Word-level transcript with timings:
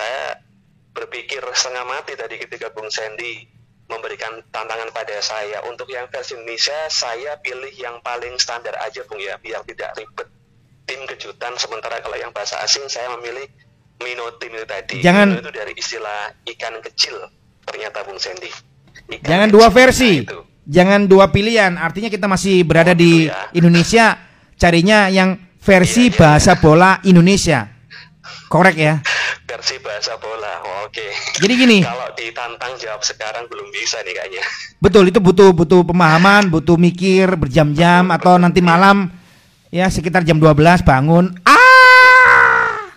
saya 0.00 0.40
berpikir 0.90 1.44
setengah 1.44 1.84
mati 1.84 2.16
tadi 2.16 2.40
ketika 2.40 2.72
Bung 2.72 2.88
Sandy 2.88 3.44
memberikan 3.86 4.40
tantangan 4.48 4.88
pada 4.90 5.18
saya 5.20 5.60
untuk 5.66 5.86
yang 5.86 6.08
versi 6.08 6.34
Indonesia 6.34 6.88
saya 6.88 7.36
pilih 7.38 7.70
yang 7.74 8.00
paling 8.00 8.38
standar 8.38 8.72
aja 8.80 9.04
Bung 9.04 9.20
ya 9.20 9.36
biar 9.36 9.60
tidak 9.62 9.92
ribet 9.94 10.28
tim 10.86 11.04
kejutan 11.04 11.54
sementara 11.54 12.00
kalau 12.00 12.16
yang 12.16 12.32
bahasa 12.32 12.58
asing 12.60 12.86
saya 12.86 13.12
memilih 13.14 13.44
minotim 14.00 14.50
itu 14.50 14.64
tadi 14.64 14.96
Jangan- 14.98 15.30
Mino 15.30 15.42
itu 15.42 15.52
dari 15.52 15.72
istilah 15.74 16.20
ikan 16.48 16.80
kecil 16.80 17.14
ternyata 17.62 18.00
Bung 18.02 18.16
Sandy 18.16 18.48
Ikan 19.10 19.26
Jangan 19.26 19.48
kecil. 19.48 19.56
dua 19.58 19.68
versi. 19.68 20.12
Nah, 20.12 20.22
itu. 20.24 20.38
Jangan 20.70 21.00
dua 21.04 21.26
pilihan. 21.28 21.72
Artinya 21.74 22.06
kita 22.06 22.26
masih 22.26 22.62
berada 22.62 22.94
di 22.94 23.26
gitu 23.26 23.34
ya. 23.34 23.50
Indonesia 23.52 24.04
carinya 24.54 24.98
yang 25.10 25.34
versi 25.58 26.06
Iya, 26.06 26.12
iya, 26.14 26.18
bahasa 26.20 26.52
bola 26.54 27.02
Indonesia. 27.02 27.66
Korek 28.46 28.76
ya. 28.78 28.94
Versi 29.50 29.82
bahasa 29.82 30.14
bola 30.22 30.62
Oh, 30.62 30.86
oke 30.86 31.06
Jadi 31.42 31.52
gini, 31.58 31.78
kalau 31.90 32.06
ditantang 32.14 32.78
jawab 32.78 33.02
sekarang 33.02 33.50
belum 33.50 33.66
bisa 33.74 33.98
nih 34.06 34.14
kayaknya 34.14 34.42
betul 34.84 35.10
itu 35.10 35.18
butuh 35.18 35.50
butuh 35.50 35.82
pemahaman, 35.82 36.46
butuh 36.46 36.78
mikir 36.78 37.34
berjam-jam 37.34 38.14
atau 38.14 38.38
nanti 38.38 38.62
malam 38.62 39.10
ya 39.74 39.90
sekitar 39.90 40.22
jam 40.22 40.38
12 40.38 40.86
bangun. 40.86 41.34
Ah! 41.42 42.90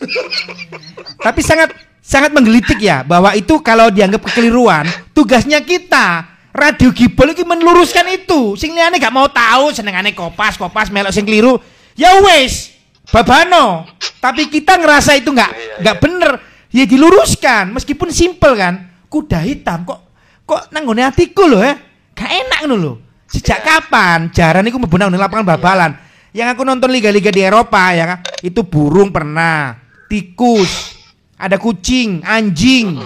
Tapi 1.26 1.40
sangat 1.42 1.74
sangat 2.00 2.30
menggelitik 2.34 2.78
ya 2.82 3.06
bahwa 3.06 3.34
itu 3.38 3.58
kalau 3.62 3.90
dianggap 3.90 4.24
kekeliruan, 4.30 4.86
tugasnya 5.14 5.62
kita 5.62 6.26
Radio 6.50 6.90
Gibol 6.90 7.30
iki 7.30 7.46
meluruskan 7.46 8.06
itu. 8.10 8.58
Sing 8.58 8.74
liyane 8.74 8.98
gak 8.98 9.14
mau 9.14 9.30
tahu 9.30 9.70
senengane 9.70 10.10
kopas, 10.10 10.58
kopas 10.58 10.90
melok 10.90 11.14
sing 11.14 11.22
keliru. 11.22 11.62
Ya 11.94 12.18
wis, 12.24 12.74
babano. 13.08 13.88
Tapi 14.20 14.52
kita 14.52 14.76
ngerasa 14.76 15.16
itu 15.16 15.32
nggak 15.32 15.52
Iya, 15.56 15.74
nggak 15.80 15.96
iya. 15.96 16.02
bener. 16.02 16.30
Ya 16.70 16.84
diluruskan 16.86 17.72
meskipun 17.72 18.12
simpel 18.12 18.52
kan. 18.54 18.92
Kuda 19.10 19.42
hitam 19.42 19.82
kok 19.88 20.00
kok 20.44 20.70
nanggone 20.70 21.02
hatiku 21.02 21.48
loh 21.48 21.62
ya. 21.64 21.74
Gak 22.14 22.30
enak 22.30 22.58
ngono 22.68 22.76
loh. 22.76 22.96
Sejak 23.30 23.62
Iya. 23.62 23.66
kapan 23.80 24.28
jaran 24.34 24.66
iku 24.66 24.76
mlebu 24.76 24.98
nang 24.98 25.14
lapangan 25.14 25.46
bal-balan? 25.46 25.92
Yang 26.30 26.48
aku 26.54 26.62
nonton 26.62 26.90
liga-liga 26.94 27.30
di 27.34 27.42
Eropa 27.42 27.90
ya 27.90 28.04
kan, 28.06 28.18
itu 28.38 28.62
burung 28.62 29.10
pernah, 29.10 29.74
tikus, 30.06 30.94
ada 31.34 31.58
kucing, 31.58 32.22
anjing. 32.22 33.02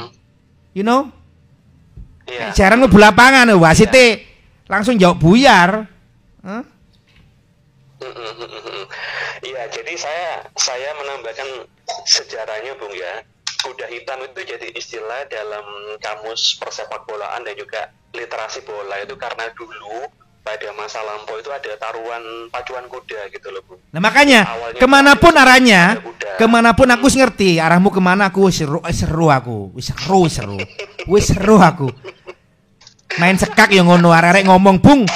You 0.77 0.85
know? 0.85 1.09
Iya. 2.29 2.53
Jarang 2.53 2.85
mlebu 2.85 3.01
lapangan 3.01 3.49
wasite 3.57 4.25
langsung 4.69 5.01
jawab 5.01 5.21
buyar. 5.21 5.89
Hah? 6.45 6.65
Iya, 9.45 9.69
jadi 9.69 9.93
saya 10.01 10.31
saya 10.57 10.91
menambahkan 10.97 11.69
sejarahnya, 12.09 12.81
Bung 12.81 12.97
ya. 12.97 13.21
Kuda 13.61 13.89
hitam 13.89 14.21
itu 14.25 14.41
jadi 14.45 14.69
istilah 14.77 15.25
dalam 15.29 15.65
kamus 16.01 16.61
persepak 16.61 17.09
bolaan 17.09 17.45
dan 17.45 17.57
juga 17.57 17.93
literasi 18.13 18.61
bola 18.65 19.01
itu 19.01 19.17
karena 19.17 19.49
dulu 19.57 20.05
pada 20.45 20.69
masa 20.77 21.01
lampau 21.01 21.41
itu 21.41 21.49
ada 21.49 21.73
taruhan 21.81 22.53
pacuan 22.53 22.85
kuda 22.89 23.33
gitu 23.33 23.49
loh, 23.49 23.65
Bung. 23.65 23.81
Nah 23.89 24.01
makanya 24.05 24.45
Awalnya 24.45 24.81
ke 24.81 24.87
mana 24.89 25.13
pun 25.17 25.33
arahnya, 25.33 25.83
ke 26.37 26.47
mana 26.49 26.77
pun 26.77 26.89
aku 26.93 27.09
ngerti 27.09 27.57
arahmu 27.57 27.89
ke 27.89 28.01
mana 28.05 28.29
aku 28.29 28.53
seru, 28.53 28.85
wis 28.85 29.01
seru 29.01 29.33
aku, 29.33 29.73
wis 29.73 29.89
seru, 29.89 30.29
seru, 30.29 30.61
wis 31.09 31.25
seru 31.33 31.57
aku. 31.57 31.89
Main 33.17 33.41
sekak 33.41 33.73
yang 33.73 33.89
ngono 33.89 34.13
arek 34.13 34.45
ngomong 34.45 34.85
bung, 34.85 35.09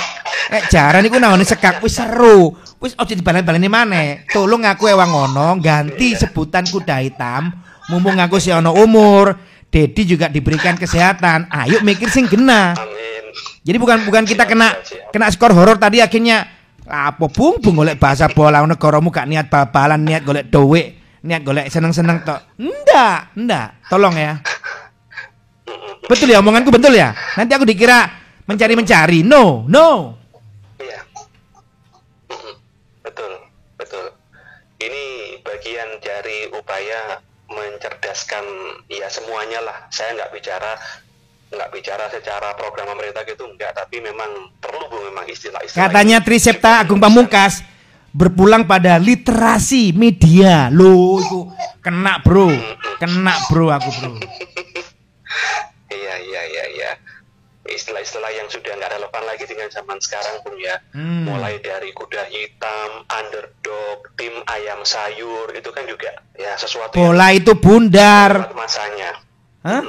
eh 0.49 0.63
jaran 0.73 1.05
iku 1.05 1.21
nangone 1.21 1.45
sekak 1.45 1.85
wis 1.85 2.01
seru, 2.01 2.57
wis 2.79 2.95
ojo 2.99 3.13
dibalen-baleni 3.15 3.69
maneh. 3.71 4.09
Tolong 4.31 4.67
aku 4.67 4.91
ewang 4.91 5.11
ngono 5.11 5.59
ganti 5.63 6.15
sebutan 6.15 6.67
kuda 6.67 7.03
hitam, 7.05 7.55
mumpung 7.91 8.19
aku 8.19 8.39
si 8.43 8.51
ono 8.51 8.75
umur, 8.75 9.37
Dedi 9.69 10.09
juga 10.09 10.33
diberikan 10.33 10.81
kesehatan. 10.81 11.53
Ayo 11.53 11.85
mikir 11.85 12.09
sing 12.09 12.25
genah. 12.25 12.73
Amin. 12.73 13.23
Jadi 13.69 13.77
bukan 13.77 14.01
bukan 14.09 14.25
kita 14.25 14.49
kena 14.49 14.73
kena 15.13 15.29
skor 15.29 15.53
horor 15.53 15.77
tadi 15.77 16.01
akhirnya 16.01 16.49
apa 16.89 17.29
bung 17.29 17.61
bung 17.61 17.85
golek 17.85 18.01
bahasa 18.01 18.33
bola 18.33 18.65
negaramu 18.65 19.13
gak 19.13 19.29
niat 19.29 19.53
bal-balan 19.53 20.01
niat 20.09 20.25
golek 20.25 20.49
duit 20.49 20.97
niat 21.21 21.45
golek 21.45 21.69
seneng-seneng 21.69 22.25
tok. 22.25 22.41
Ndak, 22.57 23.37
ndak. 23.37 23.69
Tolong 23.93 24.17
ya. 24.17 24.41
Betul 26.09 26.33
ya 26.33 26.41
omonganku 26.41 26.73
betul 26.73 26.97
ya. 26.97 27.13
Nanti 27.37 27.53
aku 27.53 27.69
dikira 27.69 28.09
mencari-mencari. 28.49 29.21
No, 29.21 29.69
no. 29.69 30.17
Iya. 30.81 31.05
Mm-mm. 32.33 32.55
Betul, 33.05 33.33
betul. 33.77 34.17
Ini 34.81 35.05
bagian 35.45 36.01
dari 36.01 36.49
upaya 36.57 37.21
mencerdaskan 38.09 38.45
ya 38.89 39.09
semuanya 39.13 39.61
lah. 39.61 39.77
Saya 39.93 40.17
nggak 40.17 40.33
bicara 40.33 40.73
nggak 41.49 41.71
bicara 41.77 42.05
secara 42.09 42.57
program 42.57 42.89
pemerintah 42.97 43.21
gitu 43.29 43.45
enggak, 43.45 43.77
tapi 43.77 44.01
memang 44.01 44.49
perlu 44.61 44.89
bu 44.89 44.97
memang 45.13 45.29
istilah-istilah. 45.29 45.93
Katanya. 45.93 46.25
Trisepta 46.25 46.81
Agung 46.81 47.01
Pamungkas 47.01 47.61
berpulang 48.17 48.65
pada 48.65 48.97
literasi 48.97 49.93
media. 49.93 50.73
Loh, 50.73 51.21
itu 51.21 51.41
kena 51.85 52.25
bro, 52.25 52.49
kena 52.97 53.37
bro 53.53 53.69
aku 53.69 53.91
bro. 54.01 54.13
Iya, 55.89 56.15
iya, 56.21 56.43
iya, 56.53 56.65
iya. 56.77 56.93
Istilah-istilah 57.69 58.33
yang 58.33 58.49
sudah 58.49 58.73
nggak 58.81 58.97
relevan 58.97 59.23
lagi 59.29 59.45
dengan 59.45 59.69
zaman 59.69 60.01
sekarang 60.01 60.41
pun 60.41 60.57
ya. 60.57 60.81
Hmm. 60.97 61.29
Mulai 61.29 61.61
dari 61.61 61.93
kuda 61.93 62.25
hitam, 62.33 63.05
underdog, 63.13 64.09
tim 64.17 64.33
ayam 64.49 64.81
sayur 64.89 65.53
itu 65.53 65.69
kan 65.69 65.85
juga 65.85 66.17
ya 66.33 66.57
sesuatu 66.57 66.97
yang 66.97 67.13
Bola 67.13 67.29
itu 67.37 67.53
bundar. 67.53 68.57
masanya. 68.57 69.21
Hah? 69.69 69.85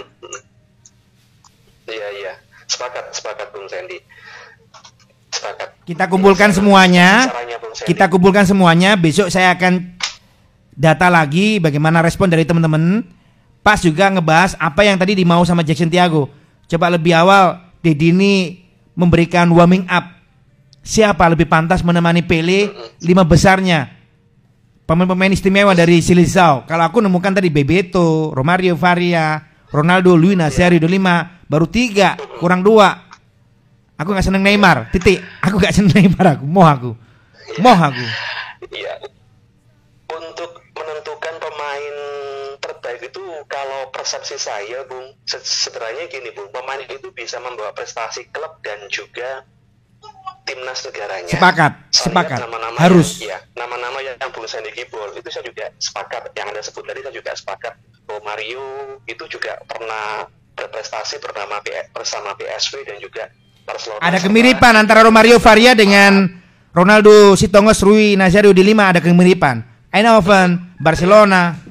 Iya 1.88 2.08
iya, 2.20 2.34
sepakat 2.68 3.16
sepakat 3.16 3.48
Bung 3.56 3.66
Sandy. 3.72 4.04
Sepakat. 5.32 5.70
Kita 5.88 6.12
kumpulkan 6.12 6.52
semuanya. 6.52 7.32
Caranya, 7.32 7.58
Bung 7.64 7.74
Sandy. 7.74 7.88
Kita 7.96 8.06
kumpulkan 8.12 8.44
semuanya. 8.44 9.00
Besok 9.00 9.32
saya 9.32 9.56
akan 9.56 9.96
data 10.76 11.08
lagi 11.08 11.64
bagaimana 11.64 12.04
respon 12.04 12.28
dari 12.28 12.44
teman-teman. 12.44 13.08
Pas 13.64 13.80
juga 13.80 14.12
ngebahas 14.12 14.60
apa 14.60 14.84
yang 14.84 15.00
tadi 15.00 15.16
dimau 15.16 15.48
sama 15.48 15.64
Jackson 15.64 15.88
Tiago. 15.88 16.28
Coba 16.70 16.92
lebih 16.92 17.16
awal 17.18 17.69
Dedi 17.80 18.12
ini 18.12 18.60
memberikan 18.96 19.48
warming 19.52 19.88
up. 19.88 20.20
Siapa 20.84 21.28
lebih 21.32 21.48
pantas 21.48 21.84
menemani 21.84 22.24
Pele 22.24 22.72
lima 23.04 23.24
besarnya? 23.24 23.88
Pemain-pemain 24.84 25.30
istimewa 25.30 25.78
dari 25.78 26.02
Silisau. 26.02 26.66
Kalau 26.66 26.84
aku 26.90 26.98
nemukan 26.98 27.38
tadi 27.38 27.54
Bebeto, 27.54 28.34
Romario 28.34 28.74
Faria, 28.74 29.38
Ronaldo, 29.70 30.18
Nazario, 30.18 30.82
udah 30.82 30.90
lima, 30.90 31.16
baru 31.46 31.70
tiga, 31.70 32.18
kurang 32.42 32.66
dua. 32.66 33.06
Aku 34.02 34.10
nggak 34.16 34.26
seneng 34.26 34.42
Neymar, 34.42 34.90
titik. 34.90 35.22
Aku 35.46 35.62
nggak 35.62 35.78
seneng 35.78 35.94
Neymar 35.94 36.40
aku, 36.40 36.46
moh 36.50 36.66
aku, 36.66 36.92
moh 37.62 37.78
aku. 37.78 38.06
Iya. 38.74 39.19
Persepsi 44.00 44.40
saya, 44.40 44.88
Bung, 44.88 45.12
se- 45.28 45.44
sederhananya 45.44 46.08
gini, 46.08 46.32
Bung, 46.32 46.48
pemain 46.50 46.80
itu 46.80 47.12
bisa 47.12 47.36
membawa 47.38 47.76
prestasi 47.76 48.32
klub 48.32 48.64
dan 48.64 48.88
juga 48.88 49.44
timnas 50.48 50.80
negaranya. 50.82 51.28
Sepakat, 51.36 51.72
Saya 51.92 52.04
sepakat. 52.08 52.38
lihat 52.40 52.46
nama-nama 52.48 52.78
Harus. 52.80 53.20
Yang, 53.20 53.36
ya, 53.36 53.38
nama-nama 53.54 54.00
yang 54.00 54.16
Bung 54.32 54.48
Sandy 54.48 54.72
Gibol 54.72 55.12
itu 55.12 55.28
saya 55.28 55.44
juga 55.44 55.68
sepakat. 55.76 56.32
Yang 56.32 56.48
Anda 56.48 56.62
sebut 56.64 56.84
tadi 56.88 57.00
saya 57.04 57.14
juga 57.14 57.32
sepakat. 57.36 57.74
Romario 58.08 58.66
itu 59.04 59.24
juga 59.28 59.60
pernah 59.68 60.26
berprestasi 60.56 61.20
bernama 61.20 61.60
P- 61.62 61.92
bersama 61.92 62.34
PSV 62.34 62.74
dan 62.88 62.98
juga 62.98 63.28
Barcelona. 63.62 64.02
Ada 64.02 64.18
kemiripan 64.18 64.74
antara 64.74 65.04
Romario 65.04 65.38
Faria 65.38 65.78
dengan 65.78 66.26
Ronaldo 66.72 67.36
Sitongos 67.36 67.84
Rui 67.84 68.16
Nazario 68.16 68.56
di 68.56 68.64
lima 68.64 68.90
ada 68.90 68.98
kemiripan. 69.04 69.62
Eindhoven, 69.90 70.78
Barcelona. 70.78 71.69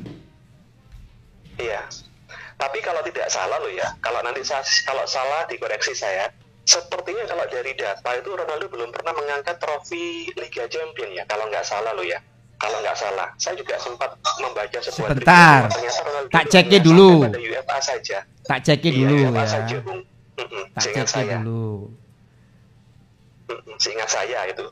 Tapi 2.58 2.78
kalau 2.82 3.00
tidak 3.06 3.30
salah 3.30 3.62
loh 3.62 3.70
ya, 3.70 3.86
kalau 4.02 4.18
nanti 4.26 4.42
saya, 4.42 4.66
kalau 4.82 5.06
salah 5.06 5.46
dikoreksi 5.46 5.94
saya. 5.94 6.26
Sepertinya 6.68 7.24
kalau 7.24 7.48
dari 7.48 7.72
data 7.72 8.10
itu 8.12 8.28
Ronaldo 8.28 8.68
belum 8.68 8.92
pernah 8.92 9.16
mengangkat 9.16 9.56
trofi 9.56 10.28
Liga 10.36 10.68
Champion 10.68 11.16
ya, 11.16 11.24
kalau 11.24 11.48
nggak 11.48 11.64
salah 11.64 11.96
loh 11.96 12.04
ya. 12.04 12.20
Kalau 12.58 12.82
nggak 12.82 12.98
salah, 12.98 13.30
saya 13.38 13.54
juga 13.54 13.78
sempat 13.78 14.18
membaca 14.42 14.78
sebuah 14.82 15.14
Sebentar. 15.14 15.70
Tak 16.28 16.44
ceknya 16.50 16.82
dulu. 16.82 17.24
UEFA 17.30 17.78
saja. 17.78 18.26
Tak 18.44 18.58
ceknya 18.66 18.90
Iya, 18.90 19.00
dulu 19.00 19.14
UEFA 19.30 19.38
ya. 19.38 19.46
saja, 19.46 19.76
Bung. 19.80 20.00
Tak 20.74 20.82
ceknya 20.82 21.04
saya. 21.06 21.36
dulu. 21.40 21.94
Seingat 23.78 24.10
saya 24.10 24.44
itu 24.50 24.64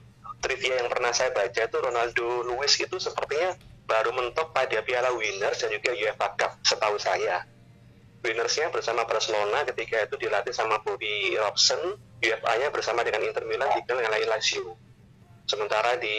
trivia 0.43 0.83
yang 0.83 0.91
pernah 0.93 1.15
saya 1.15 1.31
baca 1.33 1.63
itu 1.65 1.79
Ronaldo 1.81 2.45
Luis 2.45 2.77
itu 2.77 2.97
sepertinya 3.01 3.57
baru 3.87 4.11
mentok 4.13 4.51
pada 4.53 4.83
Piala 4.83 5.15
Winners 5.15 5.63
dan 5.63 5.71
juga 5.73 5.95
UEFA 5.97 6.29
Cup 6.37 6.53
setahu 6.61 6.99
saya. 7.01 7.47
Winnersnya 8.25 8.73
bersama 8.73 9.05
Barcelona 9.05 9.63
ketika 9.69 10.07
itu 10.09 10.17
dilatih 10.19 10.55
sama 10.55 10.83
Bobby 10.83 11.37
Robson, 11.39 12.01
UEFA-nya 12.23 12.73
bersama 12.73 13.07
dengan 13.07 13.23
Inter 13.23 13.45
Milan 13.47 13.71
dikenal 13.77 14.03
dengan 14.03 14.31
Lazio. 14.33 14.77
Sementara 15.47 15.95
di 16.01 16.19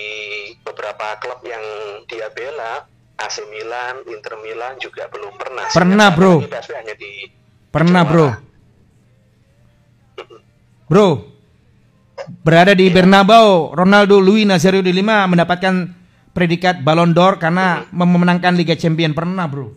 beberapa 0.64 1.20
klub 1.20 1.44
yang 1.44 1.64
dia 2.08 2.32
bela 2.32 2.88
AC 3.20 3.44
Milan, 3.52 4.08
Inter 4.08 4.40
Milan 4.40 4.80
juga 4.80 5.10
belum 5.12 5.36
pernah. 5.36 5.68
Pernah, 5.74 6.08
bro. 6.16 6.40
hanya 6.48 6.96
di 6.96 7.28
Pernah. 7.68 8.04
Bro. 8.08 8.28
Bro. 10.88 11.08
Berada 12.42 12.74
di 12.74 12.90
Bernabeu, 12.90 13.76
Ronaldo 13.76 14.18
Luis 14.18 14.48
Nazario 14.48 14.82
de 14.82 14.90
Lima 14.90 15.28
mendapatkan 15.30 15.94
predikat 16.34 16.82
Ballon 16.82 17.14
d'Or 17.14 17.38
karena 17.38 17.86
memenangkan 17.94 18.56
Liga 18.58 18.74
Champion. 18.74 19.14
Pernah, 19.14 19.46
Bro. 19.46 19.76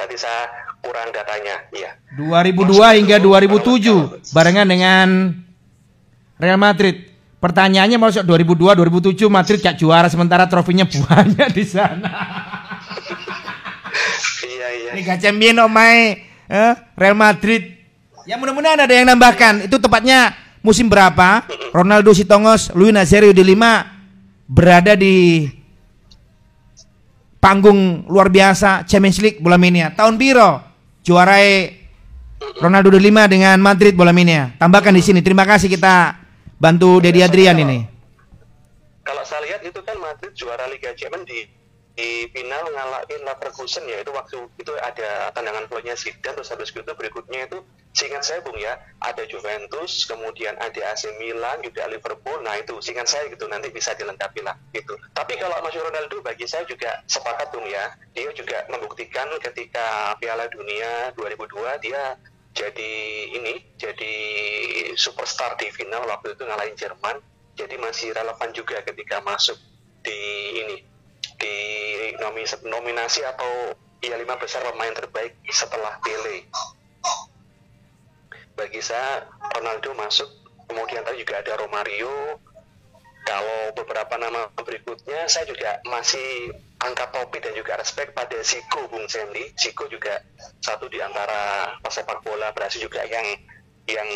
Oh. 0.00 0.06
Berarti 0.08 0.16
saya 0.16 0.42
kurang 0.80 1.08
datanya. 1.12 1.56
Iya. 1.76 1.90
2002 2.16 2.96
hingga 3.04 3.16
2007 3.20 4.32
barengan 4.32 4.64
dengan 4.64 5.36
Real 6.40 6.56
Madrid. 6.56 7.12
Pertanyaannya 7.40 7.96
masuk 8.00 8.24
2002 8.24 8.80
2007 8.80 9.28
Madrid 9.32 9.58
gak 9.60 9.76
juara 9.76 10.08
sementara 10.08 10.48
trofinya 10.48 10.88
banyak 11.04 11.48
di 11.52 11.64
sana. 11.68 12.12
Iya, 14.44 14.68
iya. 14.72 14.90
Liga 14.96 15.16
Champion 15.20 15.68
omai 15.68 16.24
eh, 16.48 16.72
Real 16.96 17.16
Madrid. 17.16 17.76
Ya 18.24 18.36
mudah-mudahan 18.40 18.84
ada 18.84 18.92
yang 18.92 19.08
nambahkan. 19.08 19.68
Itu 19.68 19.76
tepatnya 19.80 20.32
musim 20.64 20.88
berapa? 20.88 21.44
Ronaldo 21.76 22.12
Sitongos, 22.16 22.72
Luis 22.72 22.92
Nazario 22.92 23.32
de 23.36 23.44
Lima 23.44 23.88
berada 24.48 24.96
di 24.96 25.46
panggung 27.40 28.04
luar 28.06 28.28
biasa 28.28 28.84
Champions 28.84 29.18
League 29.18 29.40
bola 29.40 29.56
minia. 29.56 29.90
Tahun 29.96 30.14
biro 30.20 30.60
juarai 31.02 31.80
Ronaldo 32.60 32.92
de 32.94 33.00
Lima 33.00 33.24
dengan 33.26 33.56
Madrid 33.58 33.96
bola 33.96 34.12
minia. 34.12 34.52
Tambahkan 34.60 34.92
di 34.92 35.02
sini. 35.02 35.20
Terima 35.24 35.48
kasih 35.48 35.72
kita 35.72 36.20
bantu 36.60 37.00
Dedi 37.00 37.24
Adrian 37.24 37.56
ini. 37.56 37.88
Kalau 39.00 39.24
saya 39.24 39.42
lihat 39.48 39.64
itu 39.64 39.80
kan 39.80 39.96
Madrid 39.98 40.36
juara 40.36 40.68
Liga 40.68 40.92
Champions 40.92 41.24
di 41.26 41.48
di 42.00 42.30
final 42.32 42.64
ngalahin 42.70 43.20
Leverkusen 43.26 43.84
ya 43.84 44.00
itu 44.00 44.08
waktu 44.14 44.38
itu 44.56 44.72
ada 44.80 45.28
tendangan 45.36 45.66
golnya 45.68 45.92
Zidane 45.98 46.38
terus 46.38 46.48
habis 46.48 46.72
itu 46.72 46.80
berikutnya 46.80 47.44
itu 47.50 47.60
seingat 47.90 48.22
saya 48.22 48.38
Bung 48.46 48.54
ya 48.54 48.78
ada 49.02 49.26
Juventus 49.26 50.06
kemudian 50.06 50.54
ada 50.62 50.80
AC 50.94 51.10
Milan 51.18 51.58
juga 51.64 51.90
Liverpool. 51.90 52.38
Nah 52.46 52.54
itu 52.58 52.78
seingat 52.78 53.10
saya 53.10 53.26
gitu 53.26 53.50
nanti 53.50 53.68
bisa 53.74 53.94
dilengkapi 53.98 54.46
lah 54.46 54.54
gitu. 54.70 54.94
Tapi 55.10 55.34
kalau 55.38 55.58
Mas 55.62 55.74
Ronaldo 55.74 56.22
bagi 56.22 56.46
saya 56.46 56.62
juga 56.66 57.02
sepakat 57.10 57.50
Bung 57.50 57.66
ya. 57.66 57.90
Dia 58.14 58.30
juga 58.30 58.62
membuktikan 58.70 59.26
ketika 59.42 60.14
Piala 60.22 60.46
Dunia 60.50 61.10
2002 61.18 61.82
dia 61.82 62.14
jadi 62.50 62.92
ini 63.30 63.62
jadi 63.78 64.14
superstar 64.98 65.54
di 65.54 65.70
final 65.70 66.06
waktu 66.06 66.34
itu 66.34 66.42
ngalahin 66.46 66.76
Jerman. 66.78 67.16
Jadi 67.58 67.74
masih 67.76 68.14
relevan 68.14 68.50
juga 68.54 68.80
ketika 68.86 69.20
masuk 69.20 69.58
di 70.00 70.20
ini 70.64 70.76
di 71.36 71.56
nomi- 72.20 72.64
nominasi 72.68 73.20
atau 73.24 73.74
ya 74.00 74.16
lima 74.16 74.36
besar 74.40 74.64
pemain 74.64 74.92
terbaik 74.96 75.36
setelah 75.52 76.00
Pele. 76.00 76.48
Bagi 78.60 78.84
saya 78.84 79.24
Ronaldo 79.56 79.96
masuk, 79.96 80.28
kemudian 80.68 81.00
tadi 81.00 81.24
juga 81.24 81.40
ada 81.40 81.56
Romario. 81.56 82.36
Kalau 83.24 83.72
beberapa 83.72 84.20
nama 84.20 84.52
berikutnya 84.52 85.24
saya 85.32 85.48
juga 85.48 85.80
masih 85.88 86.52
angkat 86.76 87.08
topi 87.08 87.40
dan 87.40 87.56
juga 87.56 87.80
respect 87.80 88.12
pada 88.12 88.36
Zico 88.44 88.84
Bung 88.92 89.08
Sandy. 89.08 89.56
Zico 89.56 89.88
juga 89.88 90.20
satu 90.60 90.92
di 90.92 91.00
antara 91.00 91.72
pesepak 91.80 92.20
bola 92.20 92.52
Brasil 92.52 92.84
juga 92.84 93.00
yang 93.08 93.24
yang 93.88 94.08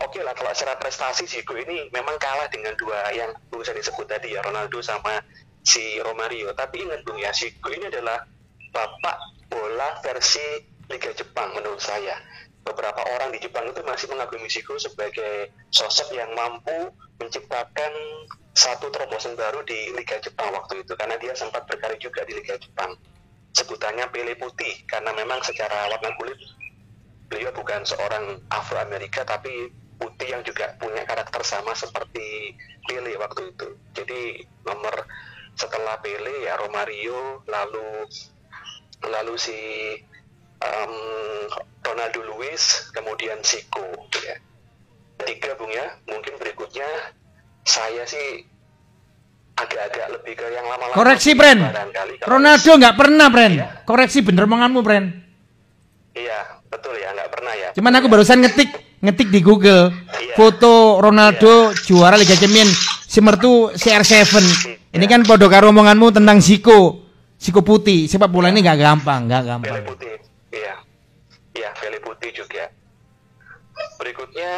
oke 0.00 0.16
lah 0.24 0.32
kalau 0.32 0.56
secara 0.56 0.80
prestasi 0.80 1.28
Zico 1.28 1.52
ini 1.52 1.92
memang 1.92 2.16
kalah 2.16 2.48
dengan 2.48 2.72
dua 2.80 3.12
yang 3.12 3.36
Bung 3.52 3.60
Sandy 3.68 3.84
sebut 3.84 4.08
tadi 4.08 4.32
ya 4.32 4.40
Ronaldo 4.40 4.80
sama 4.80 5.20
si 5.60 6.00
Romario. 6.00 6.56
Tapi 6.56 6.84
ingat 6.88 7.04
Bung 7.04 7.20
ya, 7.20 7.36
Zico 7.36 7.68
ini 7.68 7.88
adalah 7.88 8.24
bapak 8.72 9.16
bola 9.48 10.00
versi 10.04 10.72
Liga 10.88 11.10
Jepang 11.16 11.56
menurut 11.56 11.80
saya. 11.80 12.20
Beberapa 12.64 13.02
orang 13.16 13.28
di 13.36 13.38
Jepang 13.44 13.68
itu 13.68 13.84
masih 13.84 14.08
mengagumi 14.08 14.48
Zico 14.48 14.80
sebagai 14.80 15.52
sosok 15.68 16.16
yang 16.16 16.32
mampu 16.32 16.90
menciptakan 17.20 17.92
satu 18.54 18.88
terobosan 18.88 19.36
baru 19.36 19.60
di 19.68 19.92
Liga 19.92 20.16
Jepang 20.22 20.48
waktu 20.54 20.80
itu 20.80 20.96
karena 20.96 21.20
dia 21.20 21.36
sempat 21.36 21.68
berkarir 21.68 22.00
juga 22.00 22.24
di 22.24 22.40
Liga 22.40 22.56
Jepang. 22.56 22.96
Sebutannya 23.54 24.10
Pele 24.10 24.34
Putih 24.34 24.82
karena 24.90 25.14
memang 25.14 25.38
secara 25.44 25.86
warna 25.92 26.10
kulit 26.18 26.40
beliau 27.30 27.50
bukan 27.54 27.82
seorang 27.86 28.42
Afro 28.50 28.78
Amerika 28.78 29.22
tapi 29.22 29.70
putih 29.98 30.28
yang 30.34 30.42
juga 30.42 30.74
punya 30.78 31.06
karakter 31.06 31.42
sama 31.46 31.74
seperti 31.74 32.54
Pele 32.86 33.14
waktu 33.18 33.54
itu. 33.54 33.68
Jadi 33.94 34.42
nomor 34.66 35.06
setelah 35.54 35.98
Pele 36.02 36.46
ya 36.46 36.58
Romario 36.58 37.42
lalu 37.46 38.06
lalu 39.04 39.34
si 39.38 39.58
um, 40.64 40.94
Ronaldo 41.84 42.20
Luis 42.34 42.88
kemudian 42.90 43.38
Zico 43.44 43.84
ya. 44.18 44.36
Tiga 45.24 45.54
Bung 45.56 45.70
ya, 45.70 45.94
mungkin 46.10 46.36
berikutnya 46.36 46.84
saya 47.64 48.04
sih 48.04 48.44
agak-agak 49.54 50.06
lebih 50.20 50.34
ke 50.36 50.46
yang 50.50 50.66
lama-lama. 50.66 50.98
Koreksi, 50.98 51.32
Bren. 51.38 51.62
Ronaldo 52.26 52.70
nggak 52.76 52.96
pernah, 52.98 53.26
Bren. 53.30 53.52
Iya. 53.56 53.68
Koreksi 53.86 54.18
bener 54.20 54.44
omonganmu, 54.44 54.80
Bren. 54.82 55.04
Iya, 56.14 56.60
betul 56.66 56.98
ya, 56.98 57.14
nggak 57.14 57.30
pernah 57.30 57.52
ya. 57.54 57.68
Cuman 57.74 57.92
aku 57.94 58.06
barusan 58.10 58.42
ngetik 58.42 58.70
ngetik 59.04 59.28
di 59.30 59.40
Google 59.44 59.90
Iya. 59.90 60.34
foto 60.34 60.98
Ronaldo 61.02 61.76
juara 61.84 62.16
Liga 62.16 62.34
Champions 62.34 62.74
Simertu 63.06 63.70
CR7. 63.74 64.34
Ini 64.94 65.06
kan 65.06 65.22
podo 65.22 65.46
karo 65.46 65.70
omonganmu 65.70 66.10
tentang 66.10 66.42
Zico. 66.42 67.06
Zico 67.38 67.62
putih. 67.62 68.10
Sepak 68.10 68.30
bola 68.30 68.50
ini 68.50 68.62
nggak 68.62 68.78
gampang, 68.78 69.30
nggak 69.30 69.42
gampang. 69.46 69.70
Pele 69.70 69.82
putih, 69.86 70.06
iya, 70.10 70.13
Pele 71.84 72.00
putih 72.00 72.32
juga. 72.32 72.72
Berikutnya, 74.00 74.54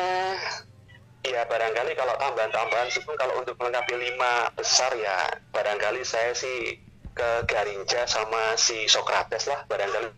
ya 1.27 1.43
barangkali 1.43 1.99
kalau 1.99 2.15
tambahan-tambahan 2.23 2.87
Bung, 3.03 3.19
kalau 3.19 3.43
untuk 3.43 3.59
melengkapi 3.59 3.99
lima 3.99 4.55
besar 4.55 4.95
ya 4.95 5.35
barangkali 5.51 6.07
saya 6.07 6.31
sih 6.39 6.79
ke 7.19 7.29
Garinja 7.51 8.07
sama 8.07 8.55
si 8.55 8.87
Socrates 8.87 9.51
lah 9.51 9.67
barangkali 9.67 10.15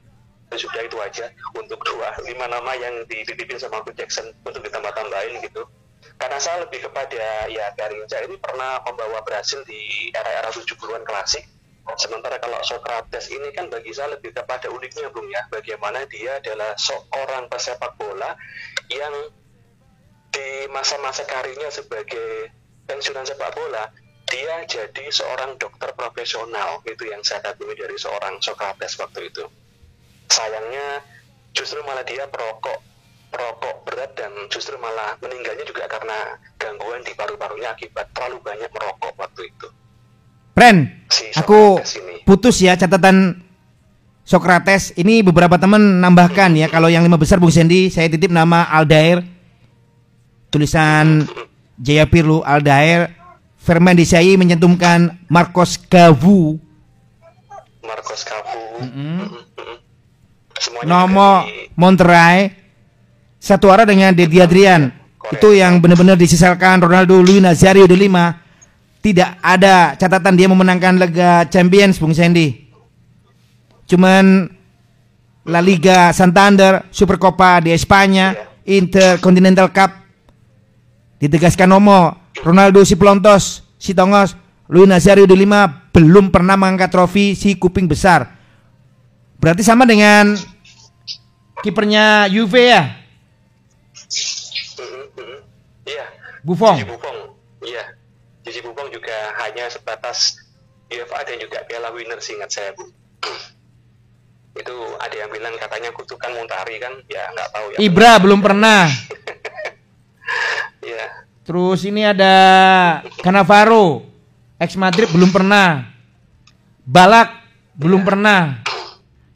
sudah 0.53 0.85
itu 0.85 1.01
aja 1.01 1.33
untuk 1.57 1.81
dua 1.81 2.13
lima 2.29 2.45
nama 2.45 2.77
yang 2.77 3.09
dititipin 3.09 3.57
sama 3.57 3.81
Michael 3.81 4.05
Jackson 4.05 4.29
untuk 4.45 4.61
ditambah-tambahin 4.61 5.41
gitu. 5.49 5.65
Karena 6.21 6.37
saya 6.37 6.69
lebih 6.69 6.93
kepada 6.93 7.49
ya 7.49 7.73
Garinja 7.73 8.21
ini 8.29 8.37
pernah 8.37 8.85
membawa 8.85 9.25
Brasil 9.25 9.65
di 9.65 10.13
era-era 10.13 10.53
70-an 10.53 11.09
klasik 11.09 11.49
Sementara 11.97 12.37
kalau 12.37 12.61
Socrates 12.61 13.33
ini 13.33 13.49
kan 13.57 13.73
bagi 13.73 13.91
saya 13.97 14.13
lebih 14.19 14.37
kepada 14.37 14.69
uniknya 14.69 15.09
Bung 15.09 15.27
ya, 15.33 15.41
bagaimana 15.49 16.05
dia 16.11 16.37
adalah 16.37 16.77
seorang 16.77 17.49
pesepak 17.49 17.97
bola 17.97 18.37
yang 18.93 19.15
di 20.29 20.69
masa-masa 20.69 21.25
karirnya 21.25 21.73
sebagai 21.73 22.53
pensiunan 22.85 23.25
sepak 23.25 23.57
bola, 23.57 23.89
dia 24.29 24.61
jadi 24.69 25.09
seorang 25.09 25.57
dokter 25.57 25.91
profesional, 25.97 26.85
itu 26.85 27.09
yang 27.09 27.25
saya 27.25 27.41
kagumi 27.41 27.73
dari 27.73 27.97
seorang 27.97 28.37
Socrates 28.45 28.95
waktu 29.01 29.33
itu. 29.33 29.49
Sayangnya 30.29 31.01
justru 31.57 31.81
malah 31.89 32.05
dia 32.05 32.29
perokok 32.29 32.85
perokok 33.29 33.85
berat 33.85 34.17
dan 34.17 34.33
justru 34.49 34.81
malah 34.81 35.17
meninggalnya 35.21 35.65
juga 35.69 35.85
karena 35.85 36.37
gangguan 36.57 37.05
di 37.05 37.13
paru-parunya 37.13 37.77
akibat 37.77 38.09
terlalu 38.17 38.41
banyak 38.41 38.71
merokok 38.73 39.13
waktu 39.21 39.53
itu. 39.53 39.69
Si 41.09 41.25
aku 41.39 41.81
putus 42.27 42.61
ya 42.61 42.77
catatan 42.77 43.41
Socrates. 44.29 44.93
Ini 44.93 45.25
beberapa 45.25 45.57
teman 45.57 45.81
nambahkan 46.05 46.53
ya. 46.53 46.69
Kalau 46.69 46.93
yang 46.93 47.01
lima 47.01 47.17
besar 47.17 47.41
Bung 47.41 47.49
Sandy, 47.49 47.89
saya 47.89 48.13
titip 48.13 48.29
nama 48.29 48.69
Aldair. 48.69 49.25
Tulisan 50.53 51.25
Jaya 51.81 52.05
Pirlu 52.05 52.45
Aldair. 52.45 53.17
Firman 53.57 53.97
Desai 53.97 54.37
menyentumkan 54.37 55.17
Marcos 55.29 55.81
Gavu. 55.89 56.61
Marcos. 57.85 58.21
Mm-mm. 58.85 58.85
Mm-mm. 58.85 59.77
Semuanya 60.61 60.89
Nomo 60.89 61.33
di- 61.45 61.73
Monterrey. 61.73 62.53
Satu 63.41 63.71
arah 63.73 63.89
dengan 63.89 64.13
Dedi 64.13 64.43
Adrian. 64.45 64.93
Itu 65.33 65.53
yang 65.57 65.81
benar-benar 65.81 66.17
disisalkan 66.17 66.81
Ronaldo 66.85 67.21
Luis 67.21 67.41
Nazario 67.41 67.89
de 67.89 67.97
Lima. 67.97 68.48
Tidak 69.09 69.41
ada 69.41 69.97
catatan 69.97 70.37
dia 70.37 70.53
memenangkan 70.53 71.01
Liga 71.01 71.49
Champions 71.49 71.97
Bung 71.97 72.13
Sandy. 72.13 72.69
Cuman 73.89 74.53
La 75.49 75.65
Liga 75.65 76.13
Santander, 76.13 76.85
Supercopa 76.93 77.65
di 77.65 77.73
Espanya, 77.73 78.37
Intercontinental 78.69 79.73
Cup. 79.73 79.97
Ditegaskan 81.25 81.73
Nomo, 81.73 82.29
Ronaldo 82.45 82.85
si 82.85 83.01
pelontos, 83.01 83.65
si 83.81 83.97
tongos, 83.97 84.37
Luis 84.69 84.85
Nazario 84.85 85.25
de 85.25 85.33
Lima 85.33 85.89
belum 85.89 86.29
pernah 86.29 86.61
mengangkat 86.61 86.93
trofi 86.93 87.33
si 87.33 87.57
kuping 87.57 87.89
besar. 87.89 88.29
Berarti 89.41 89.65
sama 89.65 89.89
dengan 89.89 90.37
kipernya 91.65 92.29
Juve 92.29 92.61
ya, 92.61 92.83
Mm-mm, 94.79 95.05
mm-mm. 95.17 95.41
Iya. 95.89 96.07
Buffon. 96.47 96.77
Buffon. 96.87 97.17
Iya. 97.67 97.98
Gigi 98.49 98.65
Buffon 98.65 98.89
juga 98.89 99.37
hanya 99.45 99.69
sebatas 99.69 100.41
UEFA 100.89 101.21
dan 101.29 101.37
juga 101.37 101.61
Piala 101.69 101.93
Winner 101.93 102.17
seingat 102.17 102.49
saya 102.49 102.73
bu 102.73 102.89
itu 104.61 104.77
ada 104.99 105.15
yang 105.15 105.29
bilang 105.29 105.53
katanya 105.61 105.93
kutukan 105.93 106.33
Muntari 106.33 106.81
kan 106.81 106.97
ya 107.13 107.29
nggak 107.29 107.49
tahu 107.53 107.67
ya 107.77 107.79
Ibra 107.85 108.13
belum 108.17 108.41
pernah. 108.41 108.89
ya 110.97 111.29
Terus 111.49 111.81
ini 111.89 112.05
ada 112.05 112.35
Cannavaro, 113.25 114.05
ex 114.61 114.77
Madrid 114.77 115.09
belum 115.09 115.33
pernah. 115.33 115.81
Balak 116.85 117.33
belum 117.73 118.05
pernah. 118.05 118.61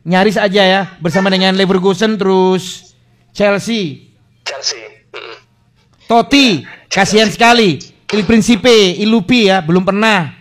Nyaris 0.04 0.36
aja 0.36 0.60
ya 0.60 0.82
bersama 1.00 1.32
dengan 1.32 1.56
Leverkusen 1.56 2.20
terus 2.20 2.92
Chelsea. 3.32 4.12
Chelsea 4.44 5.08
Mm-mm. 5.08 5.36
Totti, 6.04 6.68
kasihan 6.92 7.32
sekali. 7.32 7.91
Il 8.12 8.28
Principe, 8.28 8.92
Ilupi 9.00 9.48
ya, 9.48 9.64
belum 9.64 9.88
pernah. 9.88 10.36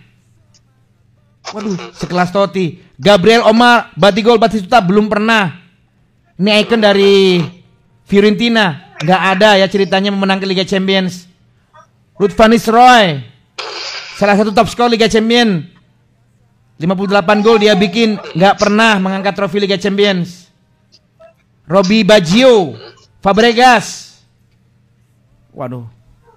Waduh, 1.55 1.75
sekelas 1.95 2.29
Totti. 2.29 2.83
Gabriel 2.99 3.47
Omar, 3.47 3.95
Batigol 3.95 4.37
Batistuta 4.37 4.83
belum 4.83 5.07
pernah. 5.07 5.57
Ini 6.35 6.61
icon 6.61 6.83
dari 6.83 7.41
Fiorentina. 8.05 8.93
Nggak 9.01 9.21
ada 9.33 9.49
ya 9.57 9.65
ceritanya 9.71 10.13
memenangkan 10.13 10.45
Liga 10.45 10.67
Champions. 10.67 11.25
Ruth 12.19 12.37
van 12.37 12.53
Nistelrooy, 12.53 13.25
salah 14.13 14.37
satu 14.37 14.53
top 14.53 14.69
skor 14.69 14.91
Liga 14.93 15.09
Champions. 15.09 15.65
58 16.77 17.45
gol 17.45 17.57
dia 17.61 17.73
bikin, 17.73 18.17
nggak 18.37 18.61
pernah 18.61 19.01
mengangkat 19.01 19.33
trofi 19.33 19.57
Liga 19.57 19.77
Champions. 19.81 20.49
Robbie 21.65 22.05
Baggio, 22.05 22.77
Fabregas, 23.21 24.11
Waduh, 25.51 25.83